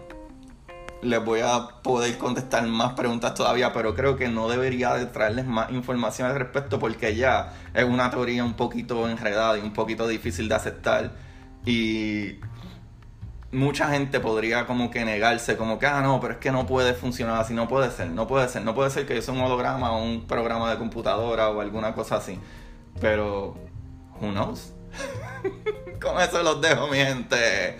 les 1.06 1.24
voy 1.24 1.40
a 1.40 1.68
poder 1.82 2.18
contestar 2.18 2.66
más 2.66 2.94
preguntas 2.94 3.34
todavía, 3.34 3.72
pero 3.72 3.94
creo 3.94 4.16
que 4.16 4.28
no 4.28 4.48
debería 4.48 4.94
de 4.94 5.06
traerles 5.06 5.46
más 5.46 5.70
información 5.70 6.28
al 6.28 6.36
respecto 6.36 6.78
porque 6.78 7.14
ya 7.14 7.52
es 7.74 7.84
una 7.84 8.10
teoría 8.10 8.44
un 8.44 8.54
poquito 8.54 9.08
enredada 9.08 9.56
y 9.58 9.62
un 9.62 9.72
poquito 9.72 10.06
difícil 10.08 10.48
de 10.48 10.54
aceptar. 10.54 11.12
Y 11.64 12.36
mucha 13.52 13.90
gente 13.90 14.20
podría 14.20 14.66
como 14.66 14.90
que 14.90 15.04
negarse, 15.04 15.56
como 15.56 15.78
que, 15.78 15.86
ah, 15.86 16.00
no, 16.02 16.20
pero 16.20 16.34
es 16.34 16.40
que 16.40 16.50
no 16.50 16.66
puede 16.66 16.94
funcionar 16.94 17.40
así, 17.40 17.54
no 17.54 17.68
puede 17.68 17.90
ser, 17.90 18.08
no 18.10 18.26
puede 18.26 18.48
ser, 18.48 18.62
no 18.62 18.74
puede 18.74 18.90
ser 18.90 19.06
que 19.06 19.14
yo 19.14 19.22
sea 19.22 19.34
un 19.34 19.40
holograma 19.40 19.92
o 19.92 20.02
un 20.02 20.26
programa 20.26 20.70
de 20.70 20.78
computadora 20.78 21.50
o 21.50 21.60
alguna 21.60 21.94
cosa 21.94 22.16
así. 22.16 22.38
Pero, 23.00 23.56
who 24.20 24.30
knows? 24.32 24.72
Con 26.00 26.20
eso 26.20 26.42
los 26.42 26.60
dejo, 26.60 26.88
mi 26.88 26.98
gente. 26.98 27.78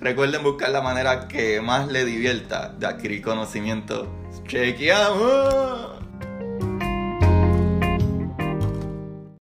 Recuerden 0.00 0.42
buscar 0.42 0.70
la 0.70 0.80
manera 0.80 1.28
que 1.28 1.60
más 1.60 1.88
le 1.88 2.04
divierta 2.06 2.74
de 2.78 2.86
adquirir 2.86 3.20
conocimiento. 3.20 4.08
¡Chequeamos! 4.46 5.99